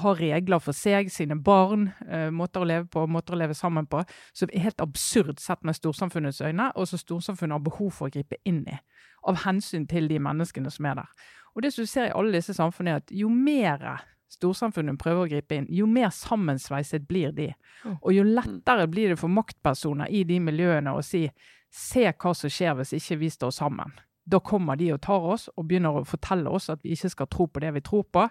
[0.04, 3.88] har regler for seg, sine barn, uh, måter å leve på, måter å leve sammen
[3.90, 4.04] på,
[4.36, 8.14] som er helt absurd sett med storsamfunnets øyne, og som storsamfunnet har behov for å
[8.14, 8.80] gripe inn i.
[9.30, 11.28] Av hensyn til de menneskene som er der.
[11.56, 15.24] Og det som du ser i alle disse samfunnene, er at jo mer storsamfunnet prøver
[15.24, 17.50] å gripe inn, jo mer sammensveiset blir de.
[17.84, 17.96] Mm.
[17.98, 21.26] Og jo lettere blir det for maktpersoner i de miljøene å si
[21.70, 23.94] se hva som skjer hvis ikke vi står sammen.
[24.30, 27.30] Da kommer de og tar oss og begynner å fortelle oss at vi ikke skal
[27.32, 28.28] tro på det vi tror på.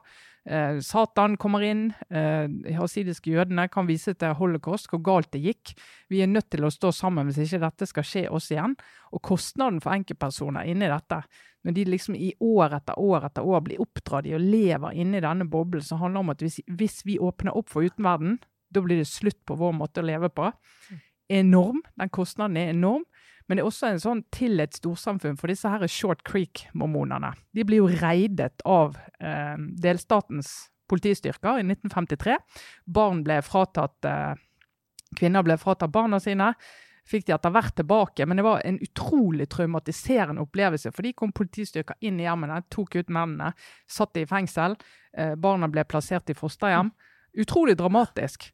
[0.48, 1.88] Eh, Satan kommer inn.
[2.08, 2.46] Eh,
[2.76, 5.74] hasidiske jødene kan vise til holocaust, hvor galt det gikk.
[6.08, 8.76] Vi er nødt til å stå sammen hvis ikke dette skal skje oss igjen.
[9.12, 11.20] Og kostnaden for enkeltpersoner inni dette,
[11.66, 15.20] når de liksom i år etter år etter år blir oppdratt i og lever inni
[15.24, 18.38] denne boblen, som handler om at hvis, hvis vi åpner opp for utenverden,
[18.70, 20.52] da blir det slutt på vår måte å leve på.
[21.28, 21.82] Enorm.
[21.98, 23.04] Den kostnaden er enorm.
[23.48, 27.32] Men det er også en sånn til et storsamfunn, for disse her er Short Creek-mormonene.
[27.56, 32.36] De blir jo reidet av eh, delstatens politistyrker i 1953.
[32.92, 34.36] Barn ble fratatt eh,
[35.16, 36.50] Kvinner ble fratatt barna sine.
[37.08, 40.92] Fikk de etter hvert tilbake, men det var en utrolig traumatiserende opplevelse.
[40.92, 43.54] For de kom politistyrker inn i hjemmene, tok ut mennene,
[43.88, 44.76] satt de i fengsel.
[45.16, 46.92] Eh, barna ble plassert i fosterhjem.
[47.40, 48.50] Utrolig dramatisk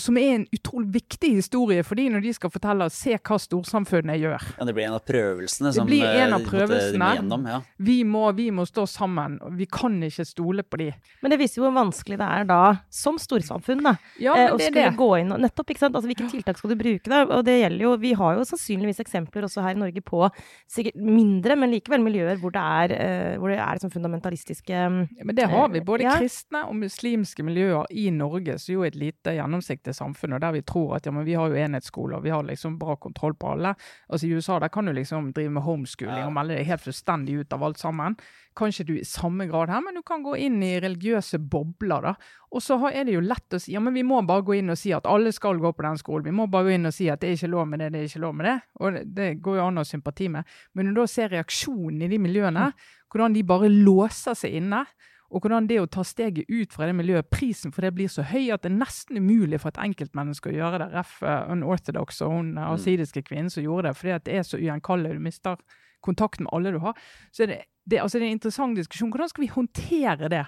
[0.00, 4.20] som er en utrolig viktig historie for de når de skal fortelle se hva storsamfunnet
[4.20, 4.44] gjør.
[4.58, 7.10] Ja, Det blir en av prøvelsene som det blir en av eh, prøvelsene.
[7.18, 7.60] Gjennom, ja.
[7.88, 9.38] vi, må, vi, må, stå sammen.
[9.56, 10.90] Vi kan ikke stole på de.
[11.22, 12.60] Men det viser jo hvor vanskelig det er da,
[12.92, 15.96] som storsamfunn, da, ja, eh, å skulle gå inn og Nettopp, ikke sant.
[15.96, 17.22] Altså, hvilke tiltak skal du bruke da?
[17.38, 20.24] Og det gjelder jo Vi har jo sannsynligvis eksempler også her i Norge på
[20.70, 25.34] sikkert mindre, men likevel miljøer hvor det er, uh, hvor det er liksom fundamentalistiske Men
[25.36, 25.82] det har vi.
[25.86, 26.16] Både ja.
[26.18, 30.52] kristne og muslimske miljøer i Norge, som jo er et lite gjennomsiktig perfekte samfunnet, der
[30.52, 33.52] vi tror at ja, men vi har jo enhetsskoler, vi har liksom bra kontroll på
[33.52, 33.74] alle.
[34.08, 37.40] Altså I USA der kan du liksom drive med homeschooling og melde deg helt fullstendig
[37.40, 38.16] ut av alt sammen.
[38.56, 42.02] Kanskje du i samme grad her, men du kan gå inn i religiøse bobler.
[42.02, 42.14] da.
[42.50, 44.70] Og så er det jo lett å si ja, men vi må bare gå inn
[44.70, 46.24] og si at alle skal gå på den skolen.
[46.24, 48.00] Vi må bare gå inn og si at det er ikke lov med det, det
[48.00, 48.58] er ikke lov med det.
[48.80, 50.56] Og det, det går jo an å ha sympati med.
[50.72, 52.70] Men når du da ser reaksjonen i de miljøene,
[53.12, 54.86] hvordan de bare låser seg inne,
[55.30, 58.24] og hvordan det å ta steget ut fra det miljøet, prisen for det blir så
[58.26, 60.90] høy at det er nesten umulig for et enkeltmenneske å gjøre det.
[60.94, 61.16] Ref.
[61.24, 64.60] uh, Unorthodox og hun uh, asidiske kvinnen som gjorde det, fordi at det er så
[64.60, 65.16] ugjenkallelig.
[65.18, 65.58] Du mister
[66.06, 66.98] kontakt med alle du har.
[67.34, 69.10] Så er det, det, altså det er en interessant diskusjon.
[69.10, 70.44] Hvordan skal vi håndtere det?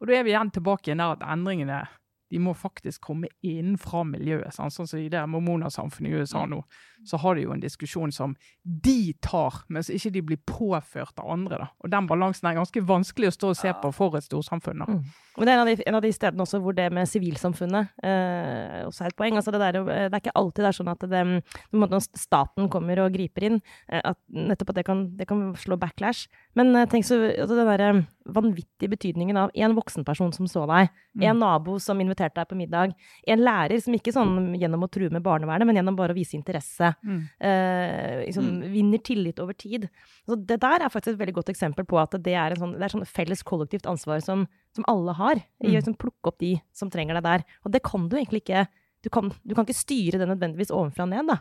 [0.00, 1.84] Og da er vi igjen tilbake igjen der at endringene
[2.32, 4.54] de må faktisk komme inn fra miljøet.
[4.56, 6.62] Sånn som i det mormonersamfunnet i USA nå,
[7.04, 8.34] så har de jo en diskusjon som
[8.64, 11.60] de tar, mens ikke de blir påført av andre.
[11.64, 11.68] da.
[11.84, 14.84] Og den balansen er ganske vanskelig å stå og se på for et storsamfunn.
[14.88, 15.02] Mm.
[15.36, 18.04] Men det er en av, de, en av de stedene også hvor det med sivilsamfunnet
[18.06, 19.38] eh, også er et poeng.
[19.38, 21.82] Altså det, der, eh, det er ikke alltid det er sånn at det, på en
[21.82, 25.46] måte når staten kommer og griper inn, eh, at nettopp at det kan, det kan
[25.58, 26.28] slå backlash.
[26.58, 27.90] Men eh, tenk så altså den derre
[28.24, 32.94] vanvittige betydningen av en voksenperson som så deg, en nabo som inviterte deg på middag,
[33.28, 36.38] en lærer som ikke sånn gjennom å true med barnevernet, men gjennom bare å vise
[36.38, 37.28] interesse, Mm.
[37.40, 39.88] eh, liksom, vinner tillit over tid.
[40.28, 42.72] Så det der er faktisk et veldig godt eksempel på at det er en sånn,
[42.78, 45.36] det er sånn felles kollektivt ansvar som, som alle har.
[45.62, 45.74] I å Mm.
[45.80, 47.44] liksom plukke opp de som trenger deg der.
[47.64, 48.66] Og det kan du egentlig ikke
[49.04, 51.34] Du kan, du kan ikke styre det nødvendigvis ovenfra og ned, da.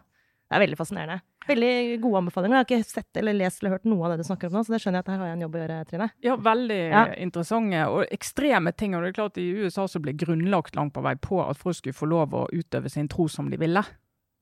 [0.51, 1.21] Det er veldig fascinerende.
[1.47, 2.57] Veldig gode anbefalinger.
[2.59, 4.63] Jeg har ikke sett eller lest eller hørt noe av det du snakker om nå,
[4.67, 6.09] så det skjønner jeg at her har jeg en jobb å gjøre, Trine.
[6.21, 7.05] Ja, veldig Ja.
[7.15, 8.95] interessante og ekstreme ting.
[8.95, 11.75] Og det er klart I USA så ble grunnlagt langt på vei på at folk
[11.77, 13.81] skulle få lov å utøve sin tro som de ville.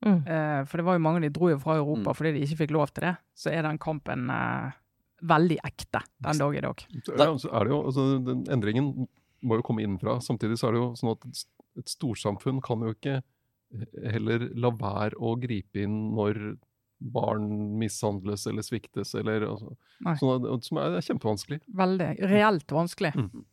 [0.06, 0.20] Mm.
[0.26, 2.16] Eh, for det var jo mange de dro jo fra Europa Mm.
[2.18, 3.16] fordi de ikke fikk lov til det.
[3.38, 4.72] Så er den kampen eh,
[5.22, 6.86] veldig ekte den dag i dag.
[7.18, 9.08] Ja, så er det jo, altså, den endringen
[9.44, 10.20] må jo komme innenfra.
[10.22, 11.46] Samtidig så er det jo sånn at
[11.78, 13.22] et storsamfunn kan jo ikke
[14.12, 16.58] heller la være å gripe inn når
[17.02, 17.46] barn
[17.80, 19.72] mishandles eller sviktes, eller altså,
[20.20, 21.62] sånn at, som er, er kjempevanskelig.
[21.74, 23.14] Veldig reelt vanskelig.
[23.16, 23.46] Mm.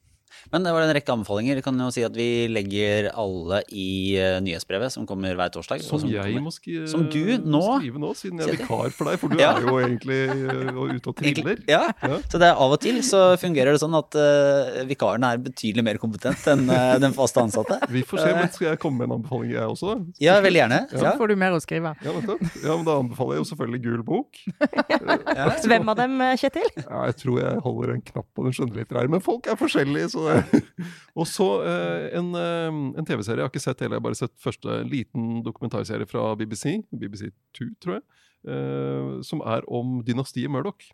[0.52, 1.58] Men det var en rekke anbefalinger.
[1.58, 5.82] Vi kan jo si at vi legger alle i eh, nyhetsbrevet som kommer hver torsdag.
[5.84, 8.56] Som, Som jeg kommer- må, skri Som du må nå- skrive nå, siden jeg er
[8.62, 9.18] vikar for deg.
[9.20, 9.52] For du Ja.
[9.56, 11.58] er jo egentlig uh, ute og triller.
[11.68, 11.82] Ja.
[12.02, 12.18] Ja.
[12.28, 15.84] Så det er av og til så fungerer det sånn at uh, vikaren er betydelig
[15.84, 17.78] mer kompetent enn uh, den faste ansatte.
[17.94, 19.94] Vi får se, men skal jeg komme med en anbefaling jeg også?
[19.94, 20.04] da?
[20.24, 20.80] Ja, veldig gjerne.
[20.92, 21.12] Så Ja.
[21.18, 21.94] får du mer å skrive.
[22.04, 24.42] Ja, ja, men Da anbefaler jeg jo selvfølgelig Gul bok.
[25.68, 26.68] Hvem av dem, eh, Kjetil?
[26.82, 30.10] Ja, jeg tror jeg holder en knapp på den skjønnlitterære, men folk er forskjellige.
[30.14, 30.60] Så det.
[31.18, 32.68] Og så eh, en, eh,
[33.00, 33.40] en TV-serie.
[33.40, 37.68] Jeg har ikke sett hele, jeg har bare sett første liten dokumentarserie fra BBC, BBC2,
[37.82, 38.06] tror jeg,
[38.50, 40.90] eh, som er om dynastiet Murdoch.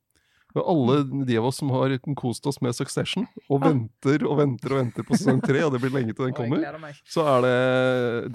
[0.54, 4.70] Og alle de av oss som har kost oss med Succession, og venter og venter
[4.70, 6.62] og venter på sesong tre, og det blir lenge til den kommer,
[7.10, 7.56] så er det,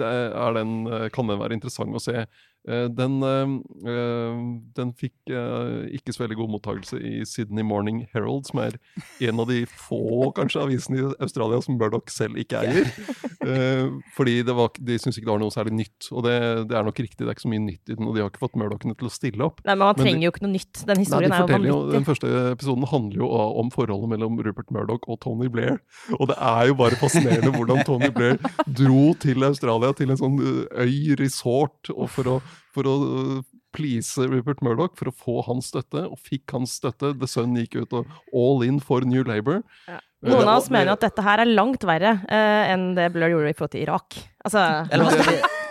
[0.02, 0.74] det er den,
[1.16, 2.26] kan den være interessant å se.
[2.68, 4.34] Eh, Den, eh,
[4.76, 8.76] den fikk eh, ikke så veldig god mottakelse i Sydney Morning Herald, som er
[9.24, 12.90] en av de få kanskje avisene i Australia som Murdoch selv ikke eier.
[13.40, 13.88] Eh,
[14.18, 16.10] Fordi det var, de syns ikke det var noe særlig nytt.
[16.12, 16.36] Og det,
[16.70, 18.30] det er nok riktig, det er ikke så mye nytt i den, og de har
[18.34, 19.64] ikke fått Murdochene til å stille opp.
[19.64, 20.82] Nei, men man Men trenger jo ikke noe nytt.
[20.84, 21.96] Den Nei, historien de er jo vanvittig.
[21.96, 23.30] Den første episoden handler jo
[23.64, 25.80] om forholdet mellom Rupert Murdoch og Tony Blair.
[26.20, 28.38] Og det er jo bare fascinerende hvordan Tony Blair
[28.68, 32.38] dro til Australia, til en sånn øy, resort, og for å,
[32.76, 33.40] for å ø,
[33.76, 37.14] please Rupert Murdoch, for å få hans støtte, og fikk hans støtte.
[37.20, 39.62] The Sun gikk ut og all in for New Labour.
[39.88, 40.00] Ja.
[40.20, 43.12] Eh, Noen av oss det- mener at dette her er langt verre uh, enn det
[43.14, 44.18] Blur gjorde i forhold til Irak.
[44.44, 44.64] Altså,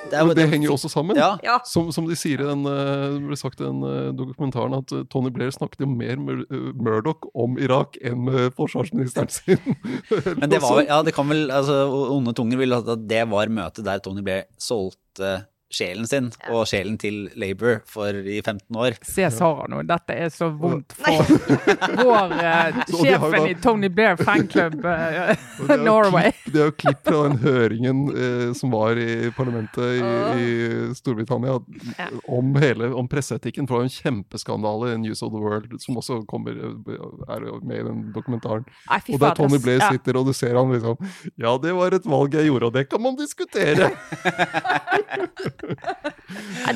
[0.08, 1.18] det Men det henger jo også sammen.
[1.18, 1.58] Ja.
[1.68, 5.28] Som, som de sier i den, eh, ble sagt i den eh, dokumentaren, at Tony
[5.34, 6.46] Blair snakket jo mer med
[6.80, 9.60] Murdoch om Irak enn med forsvarsministeren sin.
[10.40, 11.82] Men det var ja, det kan vel, altså,
[12.14, 16.94] onde tunger ville at det var møtet der Tony Blair solgte sjelen sin og sjelen
[17.00, 18.94] til Labour for i 15 år.
[19.04, 21.28] Se Sara nå, dette er så vondt for
[22.02, 25.34] vår eh, jo sjefen da- i Tony Blair fanklubb uh,
[25.68, 26.30] jo Norway.
[26.32, 30.02] Klipp, det er jo klipp fra den høringen uh, som var i parlamentet i,
[30.40, 31.58] i Storbritannia
[31.98, 32.06] Ja.
[32.32, 33.66] om, hele, om presseetikken.
[33.68, 36.96] For det var en kjempeskandale i News of the World, som også kommer, eh,
[37.28, 38.64] er med i den dokumentaren.
[38.88, 39.90] Nei, Og der Tony Blair Blair Ja.
[39.92, 40.96] sitter, og du ser han liksom
[41.36, 43.90] Ja, det var et valg jeg gjorde, og det kan man diskutere!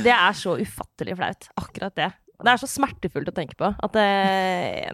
[0.05, 1.49] Det er så ufattelig flaut.
[1.61, 2.11] Akkurat det.
[2.43, 4.07] Det er så smertefullt å tenke på at, det,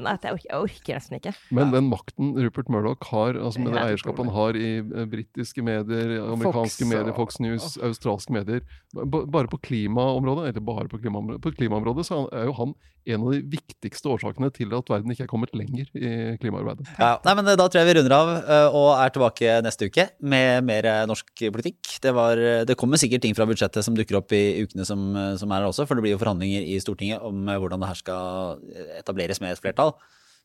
[0.03, 1.33] nei, at jeg, orker, jeg orker nesten ikke.
[1.55, 3.87] Men den makten Rupert Murdoch har, altså med det Ja.
[3.93, 8.63] eierskapet han har i eh, britiske medier, amerikanske Fox medier, Fox News, australske medier
[8.95, 12.73] Bare på klimaområdet, eller bare på klimaområdet, på klimaområdet så er jo han
[13.09, 16.89] en av de viktigste årsakene til at verden ikke er kommet lenger i klimaarbeidet.
[16.99, 20.09] Ja, nei, men Da tror jeg vi runder av eh, og er tilbake neste uke
[20.21, 21.79] med mer eh, norsk politikk.
[22.05, 25.05] Det, var, eh, det kommer sikkert ting fra budsjettet som dukker opp i ukene som,
[25.17, 27.79] eh, som er her også, for det blir jo forhandlinger i Stortinget om eh, hvordan
[27.85, 28.59] det her skal
[28.99, 29.93] etableres med et flertall.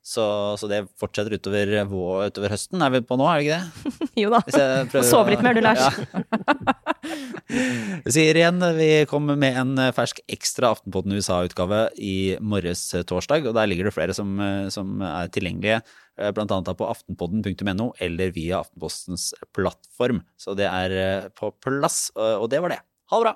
[0.04, 0.20] Så,
[0.60, 3.64] så det fortsetter utover, vår, utover høsten, er vi på nå, er det ikke det?
[4.26, 4.42] Jo da.
[4.92, 5.86] Prøver Sove litt mer du, Lars.
[8.04, 13.48] Vi sier igjen, vi kommer med en fersk ekstra Aftenpodden USA-utgave i morges eh, torsdag,
[13.48, 15.82] og der ligger det flere som, eh, som er tilgjengelige,
[16.36, 16.76] bl.a.
[16.80, 20.24] på aftenpodden.no eller via Aftenpostens plattform.
[20.40, 22.82] Så det er eh, på plass, og det var det.
[23.12, 23.36] Ha det bra!